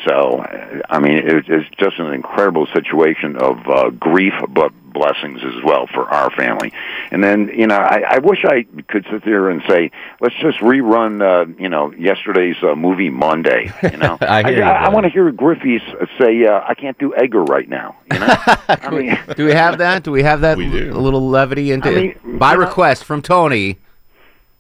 So, 0.04 0.44
I 0.90 1.00
mean, 1.00 1.18
it, 1.18 1.46
it's 1.50 1.70
just 1.78 2.00
an 2.00 2.14
incredible 2.14 2.68
situation 2.68 3.38
of 3.38 3.66
uh, 3.68 3.90
grief, 3.92 4.34
but 4.50 4.72
blessings 4.96 5.42
as 5.44 5.62
well 5.64 5.88
for 5.88 6.04
our 6.10 6.30
family. 6.32 6.72
And 7.12 7.24
then, 7.24 7.50
you 7.50 7.68
know, 7.68 7.76
I, 7.76 8.04
I 8.16 8.18
wish 8.20 8.46
I 8.46 8.64
could 8.88 9.06
sit 9.12 9.24
there 9.26 9.50
and 9.50 9.62
say, 9.68 9.92
let's 10.22 10.36
just 10.36 10.60
rerun, 10.60 11.22
uh, 11.22 11.54
you 11.62 11.70
know, 11.70 11.92
yesterday's 11.94 12.56
uh, 12.64 12.76
movie 12.76 13.10
Monday. 13.10 13.74
You 13.84 13.98
know, 13.98 14.18
I 14.22 14.44
hear 14.44 14.58
you, 14.58 14.64
I, 14.64 14.90
want 14.90 15.06
to 15.06 15.10
hear 15.10 15.32
Griffey's 15.32 15.82
say, 16.18 16.46
uh, 16.46 16.62
I 16.66 16.76
can't 16.76 16.98
do 16.98 17.14
Edgar 17.16 17.44
right 17.44 17.68
now. 17.68 17.96
You 18.12 18.20
know, 18.20 18.28
I 18.70 18.90
mean, 18.90 19.20
Do 19.36 19.46
we 19.46 19.52
have 19.54 19.78
that? 19.80 20.04
Do 20.04 20.12
we 20.12 20.24
have 20.24 20.42
that 20.42 20.58
we 20.58 20.70
do. 20.70 20.92
a 20.94 21.00
little 21.00 21.28
levity 21.30 21.72
into 21.72 21.90
I 21.90 21.92
it? 21.94 22.24
mean, 22.26 22.38
By 22.38 22.54
you 22.54 22.60
know- 22.60 22.66
request 22.66 23.04
from 23.06 23.22
Tony. 23.22 23.80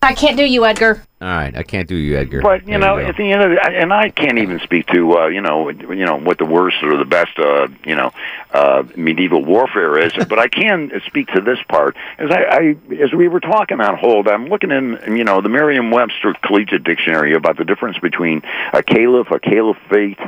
I 0.06 0.14
can't 0.14 0.38
do 0.38 0.46
you, 0.46 0.66
Edgar. 0.66 1.02
All 1.20 1.28
right, 1.28 1.56
I 1.56 1.64
can't 1.64 1.88
do 1.88 1.96
you, 1.96 2.18
Edgar. 2.18 2.42
But 2.42 2.62
you 2.62 2.72
There 2.72 2.80
know, 2.80 2.98
go. 2.98 3.06
at 3.06 3.18
the 3.18 3.32
end 3.32 3.42
of 3.42 3.50
the, 3.50 3.66
and 3.66 3.92
I 3.92 4.10
can't 4.10 4.38
even 4.38 4.60
speak 4.60 4.86
to 4.88 5.18
uh, 5.18 5.28
you 5.28 5.42
know, 5.42 5.70
you 5.70 6.06
know 6.06 6.18
what 6.18 6.38
the 6.38 6.46
worst 6.46 6.84
or 6.84 6.98
the 6.98 7.06
best, 7.06 7.40
uh, 7.40 7.68
you 7.84 7.96
know, 7.96 8.12
uh, 8.54 8.84
medieval 8.96 9.44
warfare 9.44 9.98
is. 9.98 10.14
but 10.30 10.38
I 10.38 10.48
can 10.48 10.92
speak 11.08 11.30
to 11.30 11.42
this 11.42 11.58
part 11.68 11.98
as 12.20 12.30
I, 12.30 12.44
I, 12.44 12.76
as 13.02 13.14
we 13.14 13.28
were 13.28 13.40
talking 13.40 13.82
on 13.82 13.98
hold. 13.98 14.28
I'm 14.28 14.48
looking 14.48 14.70
in, 14.70 15.00
you 15.18 15.24
know, 15.24 15.42
the 15.42 15.50
Merriam-Webster 15.50 16.36
Collegiate 16.44 16.84
Dictionary 16.84 17.34
about 17.34 17.58
the 17.58 17.66
difference 17.66 17.98
between 17.98 18.44
a 18.74 18.84
caliph, 18.84 19.32
a 19.32 19.40
caliphate, 19.40 20.20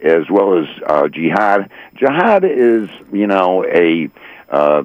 as 0.00 0.30
well 0.30 0.58
as 0.58 0.66
uh, 0.86 1.08
jihad. 1.08 1.70
Jihad 1.96 2.44
is, 2.44 2.88
you 3.12 3.26
know, 3.26 3.64
a 3.64 4.08
uh, 4.48 4.82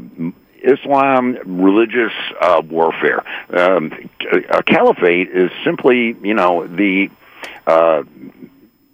Islam 0.62 1.38
religious 1.46 2.14
uh, 2.40 2.62
warfare. 2.68 3.24
Um, 3.56 3.92
a 4.50 4.64
caliphate 4.64 5.30
is 5.30 5.52
simply, 5.64 6.16
you 6.22 6.34
know, 6.34 6.68
the 6.68 7.10
uh, 7.68 8.04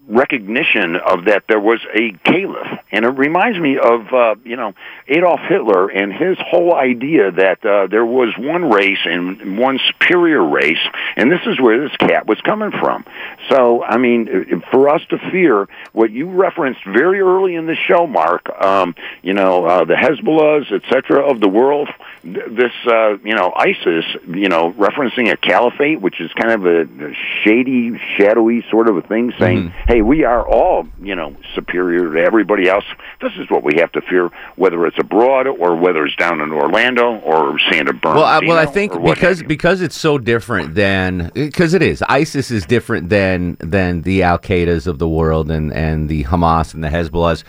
recognition 0.07 0.95
of 0.95 1.25
that 1.25 1.43
there 1.47 1.59
was 1.59 1.79
a 1.93 2.11
caliph, 2.23 2.79
and 2.91 3.05
it 3.05 3.09
reminds 3.09 3.59
me 3.59 3.77
of, 3.77 4.13
uh, 4.13 4.35
you 4.43 4.55
know, 4.55 4.73
Adolf 5.07 5.41
Hitler 5.47 5.89
and 5.89 6.13
his 6.13 6.37
whole 6.39 6.73
idea 6.73 7.31
that 7.31 7.65
uh, 7.65 7.87
there 7.87 8.05
was 8.05 8.33
one 8.37 8.69
race 8.69 8.99
and 9.05 9.57
one 9.59 9.79
superior 9.87 10.43
race, 10.43 10.79
and 11.15 11.31
this 11.31 11.41
is 11.45 11.59
where 11.59 11.81
this 11.81 11.95
cat 11.97 12.25
was 12.25 12.39
coming 12.41 12.71
from. 12.71 13.05
So, 13.49 13.83
I 13.83 13.97
mean, 13.97 14.63
for 14.71 14.89
us 14.89 15.01
to 15.09 15.17
fear 15.31 15.67
what 15.91 16.11
you 16.11 16.29
referenced 16.29 16.83
very 16.85 17.19
early 17.21 17.55
in 17.55 17.65
the 17.65 17.75
show, 17.75 18.07
Mark, 18.07 18.49
um, 18.63 18.95
you 19.21 19.33
know, 19.33 19.65
uh, 19.65 19.85
the 19.85 19.95
Hezbollahs, 19.95 20.71
et 20.71 20.83
cetera, 20.89 21.29
of 21.29 21.39
the 21.39 21.49
world, 21.49 21.89
this, 22.23 22.73
uh, 22.85 23.17
you 23.23 23.35
know, 23.35 23.53
ISIS, 23.55 24.05
you 24.27 24.49
know, 24.49 24.71
referencing 24.73 25.31
a 25.31 25.37
caliphate, 25.37 26.01
which 26.01 26.19
is 26.21 26.31
kind 26.33 26.51
of 26.51 26.65
a 26.65 27.13
shady, 27.43 27.97
shadowy 28.17 28.65
sort 28.69 28.89
of 28.89 28.97
a 28.97 29.01
thing, 29.01 29.33
saying, 29.37 29.73
hey, 29.87 29.96
we 30.01 30.23
are 30.23 30.47
all, 30.47 30.88
you 31.01 31.15
know, 31.15 31.36
superior 31.55 32.13
to 32.13 32.19
everybody 32.19 32.67
else. 32.69 32.86
This 33.21 33.33
is 33.38 33.49
what 33.49 33.63
we 33.63 33.79
have 33.79 33.91
to 33.93 34.01
fear, 34.01 34.29
whether 34.55 34.86
it's 34.86 34.97
abroad 34.99 35.47
or 35.47 35.75
whether 35.75 36.05
it's 36.05 36.15
down 36.15 36.41
in 36.41 36.51
Orlando 36.51 37.17
or 37.19 37.57
Santa 37.71 37.93
Bernardino. 37.93 38.15
Well, 38.15 38.25
I, 38.25 38.39
well, 38.45 38.57
I 38.57 38.65
think 38.65 38.93
because 39.01 39.43
because 39.43 39.81
it's 39.81 39.97
so 39.97 40.17
different 40.17 40.75
than 40.75 41.31
because 41.33 41.73
it 41.73 41.81
is 41.81 42.01
ISIS 42.03 42.51
is 42.51 42.65
different 42.65 43.10
than 43.10 43.57
than 43.60 44.01
the 44.01 44.23
Al 44.23 44.39
Qaeda's 44.39 44.88
of 44.88 44.99
the 44.99 45.10
world 45.10 45.51
and 45.51 45.73
and 45.73 46.10
the 46.10 46.23
Hamas 46.25 46.73
and 46.73 46.83
the 46.83 46.89
Hezbollahs. 46.89 47.43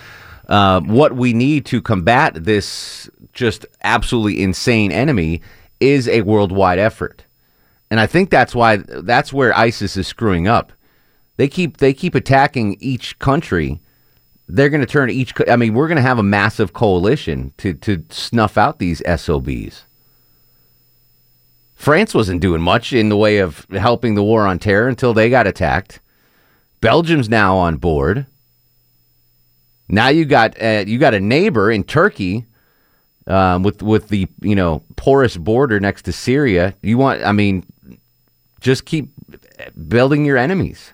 Uh, 0.49 0.81
what 0.81 1.15
we 1.15 1.33
need 1.33 1.67
to 1.67 1.83
combat 1.83 2.33
this 2.35 3.11
just 3.33 3.67
absolutely 3.83 4.43
insane 4.43 4.91
enemy 4.91 5.43
is 5.79 6.09
a 6.09 6.23
worldwide 6.23 6.79
effort, 6.79 7.25
and 7.91 8.01
I 8.01 8.07
think 8.07 8.31
that's 8.31 8.55
why 8.55 8.77
that's 8.77 9.33
where 9.33 9.57
ISIS 9.57 9.97
is 9.97 10.07
screwing 10.07 10.49
up. 10.49 10.73
They 11.39 11.49
keep 11.49 11.79
they 11.79 11.95
keep 11.95 12.15
attacking 12.15 12.77
each 12.81 13.19
country. 13.21 13.81
They're 14.49 14.69
going 14.69 14.81
to 14.81 14.87
turn 14.87 15.09
each. 15.09 15.33
I 15.49 15.57
mean, 15.57 15.73
we're 15.73 15.87
going 15.87 15.97
to 15.97 16.03
have 16.03 16.19
a 16.19 16.23
massive 16.23 16.73
coalition 16.73 17.55
to 17.59 17.73
to 17.75 18.05
snuff 18.11 18.59
out 18.59 18.79
these 18.79 19.01
SOBs. 19.07 19.85
France 21.77 22.13
wasn't 22.13 22.41
doing 22.41 22.61
much 22.61 22.93
in 22.93 23.09
the 23.09 23.17
way 23.17 23.39
of 23.39 23.65
helping 23.71 24.17
the 24.17 24.23
war 24.23 24.47
on 24.47 24.59
terror 24.59 24.89
until 24.89 25.15
they 25.15 25.31
got 25.31 25.47
attacked. 25.47 26.01
Belgium's 26.81 27.29
now 27.29 27.57
on 27.57 27.77
board. 27.77 28.27
Now 29.89 30.09
you 30.09 30.25
got 30.25 30.61
uh, 30.61 30.85
you 30.89 30.99
got 30.99 31.15
a 31.15 31.21
neighbor 31.21 31.71
in 31.71 31.85
Turkey 31.85 32.47
um, 33.29 33.63
with 33.63 33.81
with 33.81 34.09
the 34.09 34.27
you 34.41 34.57
know 34.57 34.83
porous 34.97 35.37
border 35.37 35.79
next 35.79 36.03
to 36.03 36.13
Syria. 36.13 36.75
You 36.83 36.99
want, 36.99 37.23
I 37.23 37.31
mean, 37.31 37.65
just 38.61 38.87
keep 38.87 39.11
building 39.89 40.25
your 40.25 40.37
enemies. 40.37 40.93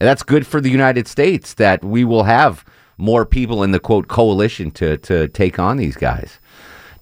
And 0.00 0.08
that's 0.08 0.22
good 0.22 0.46
for 0.46 0.60
the 0.60 0.70
United 0.70 1.06
States 1.06 1.54
that 1.54 1.84
we 1.84 2.04
will 2.04 2.24
have 2.24 2.64
more 2.96 3.26
people 3.26 3.62
in 3.62 3.70
the 3.70 3.80
quote 3.80 4.08
coalition 4.08 4.70
to 4.72 4.96
to 4.98 5.28
take 5.28 5.58
on 5.58 5.76
these 5.76 5.96
guys. 5.96 6.38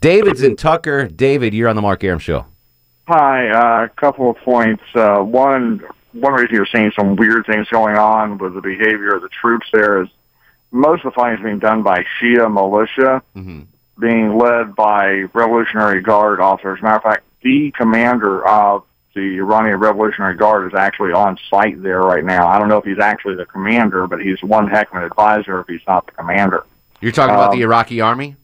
David's 0.01 0.43
in 0.43 0.57
Tucker. 0.57 1.09
David, 1.09 1.55
you're 1.55 1.69
on 1.69 1.77
the 1.77 1.83
Mark 1.83 2.05
Arum 2.05 2.19
show. 2.19 2.47
Hi, 3.09 3.49
uh, 3.49 3.85
a 3.85 3.89
couple 3.89 4.31
of 4.31 4.37
points. 4.39 4.83
Uh, 4.95 5.21
one, 5.21 5.83
one 6.13 6.33
reason 6.35 6.55
you're 6.55 6.69
seeing 6.73 6.93
some 6.97 7.17
weird 7.17 7.47
things 7.47 7.67
going 7.69 7.97
on 7.97 8.39
with 8.39 8.55
the 8.55 8.61
behavior 8.61 9.17
of 9.17 9.23
the 9.23 9.31
troops 9.31 9.67
there 9.73 10.03
is 10.03 10.09
most 10.71 11.05
of 11.05 11.13
the 11.13 11.17
fighting 11.17 11.39
is 11.39 11.45
being 11.45 11.59
done 11.59 11.83
by 11.83 12.05
Shia 12.21 12.53
militia, 12.53 13.23
being 13.99 14.37
led 14.37 14.77
by 14.77 15.23
Revolutionary 15.33 16.03
Guard 16.03 16.41
officers. 16.41 16.81
Matter 16.83 16.97
of 16.97 17.03
fact, 17.03 17.25
the 17.43 17.73
commander 17.77 18.47
of 18.47 18.85
the 19.19 19.39
Iranian 19.39 19.79
Revolutionary 19.79 20.37
Guard 20.37 20.67
is 20.73 20.75
actually 20.79 21.13
on 21.13 21.37
site 21.51 21.83
there 21.83 22.01
right 22.03 22.25
now. 22.25 22.47
I 22.47 22.59
don't 22.59 22.69
know 22.69 22.79
if 22.79 22.85
he's 22.85 22.99
actually 23.01 23.35
the 23.35 23.45
commander, 23.47 24.07
but 24.07 24.21
he's 24.21 24.41
one 24.43 24.69
heck 24.69 24.91
of 24.91 24.99
an 24.99 25.03
advisor 25.05 25.61
if 25.61 25.67
he's 25.67 25.81
not 25.87 26.07
the 26.07 26.13
commander. 26.13 26.65
You're 27.01 27.13
talking 27.13 27.35
about 27.35 27.51
the 27.53 27.59
Um, 27.59 27.63
Iraqi 27.71 28.01
army? 28.01 28.37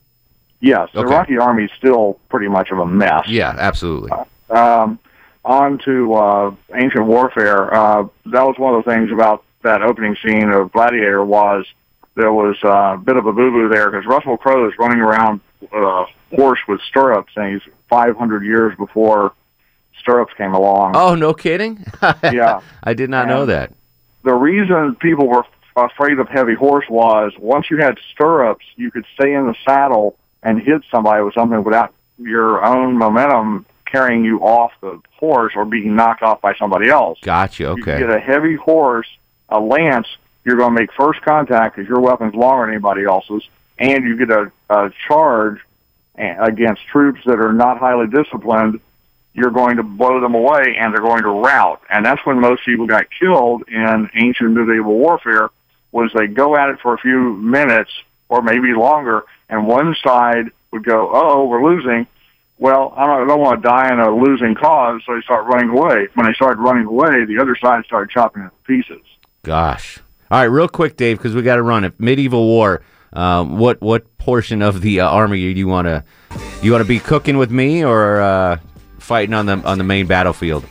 Yes, 0.61 0.89
the 0.93 1.01
Okay. 1.01 1.13
Iraqi 1.15 1.39
army 1.39 1.65
is 1.65 1.71
still 1.79 2.19
pretty 2.29 2.49
much 2.49 2.71
of 2.71 2.79
a 2.79 2.87
mess. 2.87 3.29
Yeah, 3.29 3.55
absolutely. 3.57 4.11
Um, 4.51 4.99
on 5.45 5.79
to 5.85 6.15
uh, 6.15 6.55
ancient 6.75 7.05
warfare. 7.07 7.73
Uh, 7.75 8.03
that 8.27 8.43
was 8.47 8.57
one 8.59 8.75
of 8.75 8.85
the 8.85 8.91
things 8.91 9.13
about 9.13 9.45
that 9.63 9.83
opening 9.83 10.17
scene 10.25 10.51
of 10.51 10.73
Gladiator 10.73 11.25
was 11.25 11.67
there 12.17 12.33
was 12.33 12.57
uh, 12.65 12.95
a 12.95 12.99
bit 12.99 13.17
of 13.17 13.27
a 13.27 13.33
boo 13.33 13.51
boo 13.51 13.69
there 13.69 13.91
because 13.91 14.07
Russell 14.07 14.37
Crowe 14.37 14.67
is 14.69 14.75
running 14.79 15.01
around 15.01 15.41
uh, 15.73 16.05
horse 16.35 16.61
with 16.69 16.81
stirrups, 16.89 17.33
and 17.37 17.53
he's 17.55 17.73
500 17.89 18.45
years 18.45 18.77
before 18.77 19.33
stirrups 20.05 20.35
came 20.35 20.55
along. 20.55 20.93
Oh, 20.95 21.15
no 21.15 21.33
kidding. 21.35 21.85
Yeah. 22.23 22.61
I 22.83 22.95
did 22.95 23.09
not 23.11 23.27
know 23.27 23.47
that. 23.47 23.73
The 24.23 24.35
reason 24.35 24.95
people 24.97 25.27
were 25.27 25.45
afraid 25.77 26.19
of 26.19 26.29
heavy 26.29 26.55
horse 26.55 26.85
was 26.89 27.33
once 27.39 27.71
you 27.71 27.79
had 27.79 27.99
stirrups, 28.13 28.65
you 28.77 28.91
could 28.91 29.05
stay 29.15 29.33
in 29.35 29.47
the 29.47 29.55
saddle 29.65 30.17
and 30.43 30.61
hit 30.61 30.83
somebody 30.91 31.23
with 31.23 31.35
something 31.35 31.65
without 31.65 31.93
your 32.19 32.65
own 32.65 32.97
momentum 32.99 33.67
carrying 33.87 34.25
you 34.25 34.41
off 34.41 34.73
the 34.81 35.01
horse 35.17 35.53
or 35.57 35.65
being 35.65 35.97
knocked 35.97 36.23
off 36.23 36.41
by 36.41 36.55
somebody 36.55 36.89
else. 36.91 37.19
Gotcha. 37.23 37.69
Okay. 37.69 37.99
You 37.99 38.07
get 38.07 38.11
a 38.11 38.21
heavy 38.21 38.57
horse, 38.57 39.09
a 39.49 39.59
lance, 39.61 40.09
you're 40.45 40.57
going 40.57 40.75
to 40.75 40.81
make 40.81 40.93
first 40.93 41.23
contact 41.23 41.77
because 41.77 41.89
your 41.89 42.01
weapon's 42.01 42.35
longer 42.35 42.67
than 42.67 42.75
anybody 42.75 43.05
else's, 43.05 43.43
and 43.79 44.05
you 44.05 44.17
get 44.17 44.31
a, 44.31 44.53
a 44.69 44.91
charge 45.09 45.59
against 46.17 46.87
troops 46.87 47.21
that 47.25 47.41
are 47.41 47.53
not 47.53 47.79
highly 47.79 48.07
disciplined. 48.07 48.81
You're 49.35 49.51
going 49.51 49.77
to 49.77 49.83
blow 49.83 50.21
them 50.21 50.35
away, 50.35 50.77
and 50.79 50.95
they're 50.95 51.03
going 51.03 51.23
to 51.25 51.29
rout. 51.29 51.83
And 51.91 52.07
that's 52.07 52.25
when 52.25 52.41
most 52.41 52.65
people 52.65 52.87
got 52.87 53.07
killed 53.19 53.65
in 53.69 54.09
ancient 54.15 54.53
medieval 54.53 54.97
warfare. 54.97 55.51
Was 55.93 56.11
they 56.15 56.27
go 56.27 56.57
at 56.57 56.71
it 56.71 56.79
for 56.81 56.95
a 56.95 56.99
few 56.99 57.35
minutes 57.35 57.91
or 58.29 58.43
maybe 58.43 58.73
longer, 58.75 59.25
and 59.49 59.67
one 59.67 59.95
side 60.03 60.51
would 60.73 60.85
go, 60.85 61.11
"Oh, 61.13 61.47
we're 61.47 61.65
losing." 61.65 62.07
Well, 62.59 62.95
I 62.97 63.07
don't, 63.07 63.25
I 63.25 63.27
don't 63.27 63.41
want 63.41 63.63
to 63.63 63.69
die 63.69 63.93
in 63.93 63.99
a 63.99 64.15
losing 64.15 64.55
cause, 64.55 65.03
so 65.05 65.15
they 65.15 65.21
start 65.23 65.47
running 65.47 65.71
away. 65.71 66.09
When 66.15 66.27
they 66.27 66.35
started 66.35 66.61
running 66.61 66.87
away, 66.87 67.25
the 67.25 67.39
other 67.41 67.57
side 67.57 67.85
started 67.85 68.11
chopping 68.11 68.45
it 68.45 68.51
pieces. 68.65 69.03
Gosh. 69.43 69.99
All 70.31 70.41
right, 70.41 70.45
real 70.45 70.69
quick, 70.69 70.97
Dave, 70.97 71.19
because 71.19 71.35
we 71.35 71.43
got 71.43 71.57
to 71.57 71.63
run 71.63 71.85
it. 71.85 71.99
Medieval 71.99 72.45
war. 72.47 72.83
Um, 73.13 73.59
what 73.59 73.81
what 73.81 74.19
portion 74.19 74.63
of 74.63 74.81
the 74.81 75.01
uh, 75.01 75.09
army 75.09 75.53
do 75.53 75.59
you 75.59 75.69
want 75.69 75.87
to 75.87 76.05
you 76.63 76.73
want 76.73 76.83
to 76.83 76.89
be 76.89 76.99
cooking 76.99 77.37
with 77.37 77.51
me 77.51 77.85
or 77.85 78.21
uh, 78.21 78.59
fighting 79.05 79.35
on 79.35 79.47
the 79.47 79.57
on 79.65 79.79
the 79.79 79.85
main 79.85 80.07
battlefield? 80.07 80.65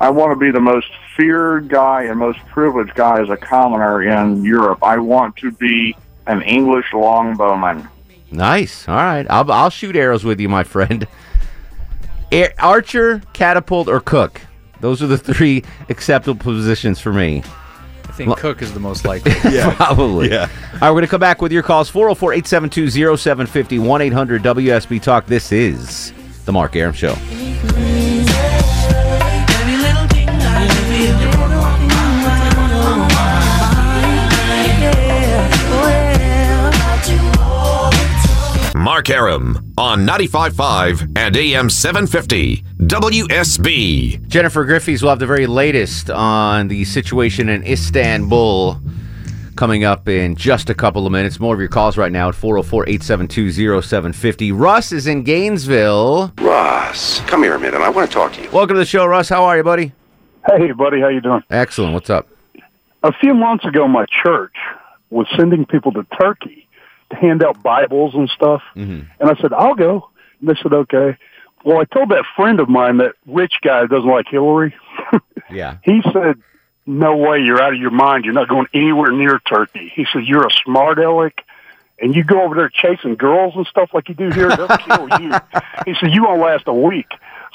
I 0.00 0.10
want 0.10 0.32
to 0.32 0.36
be 0.36 0.50
the 0.50 0.60
most 0.60 0.88
feared 1.16 1.68
guy 1.68 2.04
and 2.04 2.18
most 2.18 2.38
privileged 2.46 2.94
guy 2.94 3.20
as 3.20 3.28
a 3.28 3.36
commoner 3.36 4.02
in 4.02 4.44
Europe. 4.44 4.78
I 4.82 4.98
want 4.98 5.36
to 5.36 5.52
be 5.52 5.94
an 6.26 6.42
English 6.42 6.86
longbowman. 6.92 7.88
Nice. 8.30 8.88
All 8.88 8.96
right, 8.96 9.26
I'll 9.28 9.50
I'll 9.52 9.70
shoot 9.70 9.94
arrows 9.96 10.24
with 10.24 10.40
you, 10.40 10.48
my 10.48 10.64
friend. 10.64 11.06
Ar- 12.32 12.54
Archer, 12.58 13.20
catapult, 13.34 13.88
or 13.88 14.00
cook. 14.00 14.40
Those 14.80 15.02
are 15.02 15.06
the 15.06 15.18
three 15.18 15.62
acceptable 15.90 16.40
positions 16.40 16.98
for 16.98 17.12
me. 17.12 17.42
I 18.08 18.14
think 18.14 18.36
Cook 18.36 18.60
is 18.62 18.74
the 18.74 18.80
most 18.80 19.04
likely. 19.12 19.32
yeah. 19.50 19.74
Probably. 19.76 20.30
Yeah. 20.30 20.48
All 20.74 20.78
right, 20.80 20.90
we're 20.90 20.90
going 20.92 21.02
to 21.02 21.08
come 21.08 21.20
back 21.20 21.40
with 21.40 21.52
your 21.52 21.62
calls 21.62 21.88
404 21.88 22.32
872 22.34 23.16
0750 23.16 23.78
1 23.78 24.00
800 24.02 24.42
WSB 24.42 25.00
Talk. 25.00 25.26
This 25.26 25.52
is 25.52 26.12
The 26.44 26.52
Mark 26.52 26.74
Arum 26.76 26.92
Show. 26.92 27.14
Mark 38.82 39.10
Arum 39.10 39.72
on 39.78 40.04
95.5 40.04 41.16
and 41.16 41.36
AM 41.36 41.70
750 41.70 42.64
WSB. 42.78 44.26
Jennifer 44.26 44.64
Griffey's 44.64 45.02
will 45.02 45.10
have 45.10 45.20
the 45.20 45.26
very 45.26 45.46
latest 45.46 46.10
on 46.10 46.66
the 46.66 46.84
situation 46.84 47.48
in 47.48 47.64
Istanbul 47.64 48.80
coming 49.54 49.84
up 49.84 50.08
in 50.08 50.34
just 50.34 50.68
a 50.68 50.74
couple 50.74 51.06
of 51.06 51.12
minutes. 51.12 51.38
More 51.38 51.54
of 51.54 51.60
your 51.60 51.68
calls 51.68 51.96
right 51.96 52.10
now 52.10 52.28
at 52.28 52.34
404 52.34 52.88
872 52.88 53.52
0750. 53.82 54.50
Russ 54.50 54.90
is 54.90 55.06
in 55.06 55.22
Gainesville. 55.22 56.32
Russ, 56.38 57.20
come 57.20 57.44
here 57.44 57.54
a 57.54 57.60
minute. 57.60 57.80
I 57.80 57.88
want 57.88 58.10
to 58.10 58.12
talk 58.12 58.32
to 58.32 58.42
you. 58.42 58.50
Welcome 58.50 58.74
to 58.74 58.80
the 58.80 58.84
show, 58.84 59.06
Russ. 59.06 59.28
How 59.28 59.44
are 59.44 59.56
you, 59.56 59.62
buddy? 59.62 59.92
Hey, 60.44 60.72
buddy, 60.72 61.00
how 61.00 61.06
you 61.06 61.20
doing? 61.20 61.44
Excellent. 61.50 61.94
What's 61.94 62.10
up? 62.10 62.26
A 63.04 63.12
few 63.12 63.32
months 63.32 63.64
ago, 63.64 63.86
my 63.86 64.06
church 64.24 64.56
was 65.10 65.28
sending 65.36 65.66
people 65.66 65.92
to 65.92 66.04
Turkey 66.20 66.66
to 66.71 66.71
hand 67.12 67.42
out 67.44 67.62
Bibles 67.62 68.14
and 68.14 68.28
stuff, 68.30 68.62
Mm-hmm. 68.76 69.00
and 69.20 69.30
I 69.30 69.34
said, 69.40 69.52
"I'll 69.52 69.74
go." 69.74 70.08
And 70.40 70.48
they 70.48 70.54
said, 70.62 70.72
"Okay." 70.72 71.16
Well, 71.64 71.78
I 71.78 71.84
told 71.84 72.08
that 72.10 72.24
friend 72.34 72.58
of 72.58 72.68
mine, 72.68 72.96
that 72.96 73.12
rich 73.26 73.54
guy 73.62 73.86
doesn't 73.86 74.08
like 74.10 74.26
Hillary. 74.30 74.74
Yeah. 75.50 75.76
He 75.84 76.00
said, 76.12 76.36
"No 76.86 77.16
way, 77.16 77.40
you're 77.40 77.60
out 77.60 77.74
of 77.74 77.78
your 77.80 77.90
mind. 77.90 78.24
You're 78.24 78.32
not 78.32 78.48
going 78.48 78.66
anywhere 78.72 79.12
near 79.12 79.38
Turkey." 79.40 79.92
He 79.94 80.06
said, 80.12 80.22
"You're 80.24 80.46
a 80.46 80.50
smart 80.64 80.98
aleck." 80.98 81.42
And 82.00 82.16
you 82.16 82.24
go 82.24 82.42
over 82.42 82.54
there 82.56 82.68
chasing 82.68 83.14
girls 83.16 83.52
and 83.54 83.64
stuff 83.66 83.90
like 83.92 84.08
you 84.08 84.14
do 84.16 84.30
here, 84.30 84.48
they'll 84.56 84.66
kill 84.78 85.08
you. 85.20 85.30
He 85.86 85.94
said, 86.00 86.10
you 86.12 86.24
won't 86.24 86.40
last 86.40 86.64
a 86.66 86.72
week. 86.74 87.06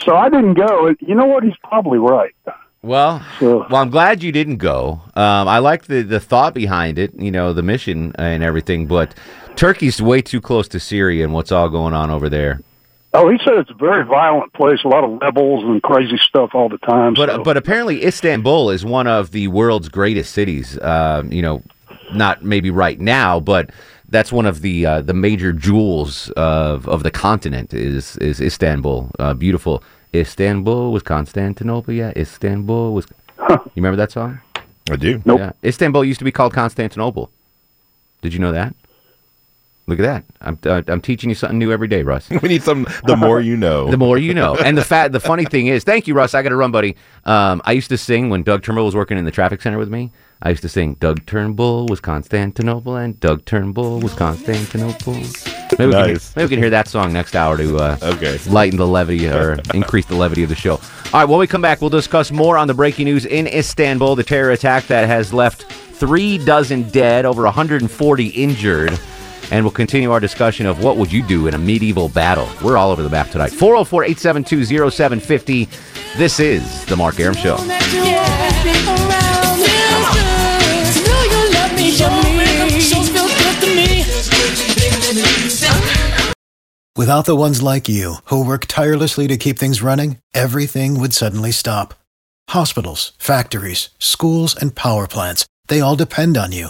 So 0.06 0.16
I 0.16 0.30
didn't 0.30 0.54
go. 0.54 0.96
You 1.02 1.16
know 1.16 1.26
what? 1.26 1.44
He's 1.44 1.58
probably 1.66 1.98
right. 1.98 2.34
Well, 2.82 3.26
well, 3.42 3.68
I'm 3.76 3.90
glad 3.90 4.24
you 4.24 4.32
didn't 4.32 4.58
go. 4.58 5.02
Um, 5.16 5.48
I 5.50 5.60
like 5.60 5.88
the 5.88 6.02
the 6.04 6.20
thought 6.22 6.54
behind 6.54 6.98
it, 6.98 7.14
you 7.16 7.32
know, 7.32 7.52
the 7.52 7.64
mission 7.64 8.14
and 8.18 8.42
everything. 8.44 8.86
But 8.88 9.16
Turkey's 9.58 10.02
way 10.02 10.22
too 10.22 10.40
close 10.40 10.68
to 10.70 10.80
Syria 10.80 11.24
and 11.24 11.34
what's 11.34 11.52
all 11.52 11.68
going 11.70 11.94
on 11.94 12.10
over 12.10 12.30
there. 12.30 12.62
Oh, 13.14 13.30
he 13.30 13.40
said 13.40 13.56
it's 13.56 13.72
a 13.72 13.74
very 13.74 14.06
violent 14.06 14.54
place, 14.54 14.84
a 14.84 14.88
lot 14.88 15.04
of 15.04 15.20
rebels 15.20 15.64
and 15.64 15.82
crazy 15.82 16.18
stuff 16.18 16.54
all 16.54 16.70
the 16.70 16.78
time. 16.78 17.16
But 17.16 17.30
so. 17.30 17.44
but 17.44 17.58
apparently 17.58 18.06
Istanbul 18.06 18.70
is 18.70 18.86
one 18.86 19.08
of 19.08 19.32
the 19.32 19.48
world's 19.48 19.90
greatest 19.90 20.34
cities. 20.34 20.80
Um, 20.82 21.32
you 21.32 21.42
know, 21.42 21.64
not 22.14 22.44
maybe 22.44 22.70
right 22.70 23.00
now, 23.00 23.40
but 23.40 23.72
that's 24.10 24.32
one 24.32 24.46
of 24.46 24.62
the 24.62 24.86
uh, 24.86 25.02
the 25.02 25.14
major 25.14 25.52
jewels 25.52 26.30
of 26.32 26.88
of 26.88 27.04
the 27.04 27.12
continent 27.12 27.74
is 27.74 28.18
is 28.18 28.40
Istanbul. 28.40 29.10
Uh, 29.18 29.34
beautiful 29.34 29.84
Istanbul 30.14 30.92
was 30.92 31.02
Constantinople. 31.04 31.94
Yeah, 31.94 32.14
Istanbul 32.16 32.94
was. 32.94 33.08
You 33.50 33.84
remember 33.84 33.98
that 33.98 34.12
song? 34.12 34.40
I 34.90 34.96
do. 34.96 35.22
Nope. 35.24 35.40
Yeah. 35.40 35.52
Istanbul 35.64 36.04
used 36.04 36.20
to 36.20 36.26
be 36.26 36.32
called 36.32 36.54
Constantinople. 36.54 37.30
Did 38.22 38.34
you 38.34 38.40
know 38.40 38.52
that? 38.52 38.74
Look 39.90 40.00
at 40.00 40.04
that. 40.04 40.26
I'm 40.42 40.60
uh, 40.66 40.82
I'm 40.88 41.00
teaching 41.00 41.30
you 41.30 41.36
something 41.36 41.58
new 41.58 41.72
every 41.72 41.88
day, 41.88 42.04
Russ. 42.04 42.30
we 42.42 42.50
need 42.50 42.62
some. 42.62 42.86
The 43.06 43.16
more 43.16 43.40
you 43.40 43.56
know. 43.56 43.90
The 43.92 43.98
more 43.98 44.18
you 44.18 44.34
know. 44.34 44.56
And 44.58 44.78
the 44.78 44.84
fat 44.84 45.14
the 45.14 45.20
funny 45.22 45.46
thing 45.46 45.68
is, 45.68 45.86
thank 45.86 46.08
you, 46.08 46.14
Russ. 46.14 46.34
I 46.34 46.42
got 46.44 46.50
to 46.50 46.58
run, 46.58 46.72
buddy. 46.72 46.98
Um, 47.24 47.62
I 47.64 47.72
used 47.72 47.90
to 47.90 47.98
sing 47.98 48.30
when 48.30 48.44
Doug 48.44 48.64
Turnbull 48.64 48.86
was 48.86 48.96
working 48.96 49.18
in 49.18 49.24
the 49.24 49.32
traffic 49.32 49.62
center 49.62 49.78
with 49.78 49.90
me. 49.90 50.12
I 50.42 50.50
used 50.50 50.62
to 50.64 50.70
sing 50.70 50.96
Doug 51.00 51.26
Turnbull 51.26 51.88
was 51.88 52.00
Constantinople 52.00 52.96
and 52.98 53.20
Doug 53.20 53.46
Turnbull 53.46 54.02
was 54.02 54.14
Constantinople. 54.14 55.14
Maybe, 55.14 55.86
we, 55.88 55.92
Nice. 55.92 56.34
can, 56.34 56.42
maybe 56.42 56.46
we 56.46 56.50
can 56.50 56.60
hear 56.60 56.70
that 56.70 56.88
song 56.88 57.12
next 57.12 57.36
hour 57.36 57.58
to 57.58 57.78
uh, 57.78 57.98
Okay. 58.04 58.38
lighten 58.48 58.78
the 58.78 58.86
levity 58.86 59.28
or 59.28 59.54
increase 59.74 60.06
the 60.06 60.16
levity 60.16 60.44
of 60.44 60.50
the 60.50 60.56
show. 60.56 60.74
All 60.74 60.82
right, 61.22 61.26
when 61.26 61.40
we 61.40 61.48
come 61.48 61.62
back, 61.62 61.82
we'll 61.82 61.90
discuss 61.90 62.30
more 62.32 62.56
on 62.58 62.68
the 62.68 62.74
breaking 62.76 63.06
news 63.06 63.26
in 63.26 63.48
Istanbul, 63.48 64.16
the 64.16 64.24
terror 64.24 64.52
attack 64.52 64.86
that 64.88 65.08
has 65.08 65.34
left 65.34 65.64
three 65.64 66.38
dozen 66.38 66.88
dead, 66.90 67.26
over 67.26 67.42
140 67.44 68.28
injured. 68.28 69.00
And 69.52 69.64
we'll 69.64 69.72
continue 69.72 70.12
our 70.12 70.20
discussion 70.20 70.66
of 70.66 70.84
what 70.84 70.98
would 70.98 71.12
you 71.12 71.24
do 71.24 71.48
in 71.48 71.54
a 71.54 71.58
medieval 71.58 72.10
battle. 72.10 72.50
We're 72.64 72.78
all 72.78 72.92
over 72.92 73.02
the 73.02 73.10
map 73.10 73.30
tonight. 73.30 73.52
404 73.52 74.04
872 74.04 74.92
0750. 74.92 75.70
This 76.18 76.40
is 76.40 76.86
The 76.86 76.96
Mark 76.98 77.20
Arum 77.20 77.36
Show. 77.36 77.58
Without 86.98 87.26
the 87.26 87.36
ones 87.36 87.62
like 87.62 87.88
you, 87.88 88.16
who 88.26 88.44
work 88.44 88.66
tirelessly 88.66 89.28
to 89.28 89.38
keep 89.38 89.60
things 89.60 89.84
running, 89.84 90.18
everything 90.34 91.00
would 91.00 91.14
suddenly 91.14 91.52
stop. 91.52 91.94
Hospitals, 92.50 93.12
factories, 93.20 93.90
schools, 94.00 94.56
and 94.56 94.74
power 94.74 95.06
plants, 95.08 95.46
they 95.68 95.80
all 95.80 95.96
depend 95.96 96.38
on 96.38 96.52
you. 96.52 96.70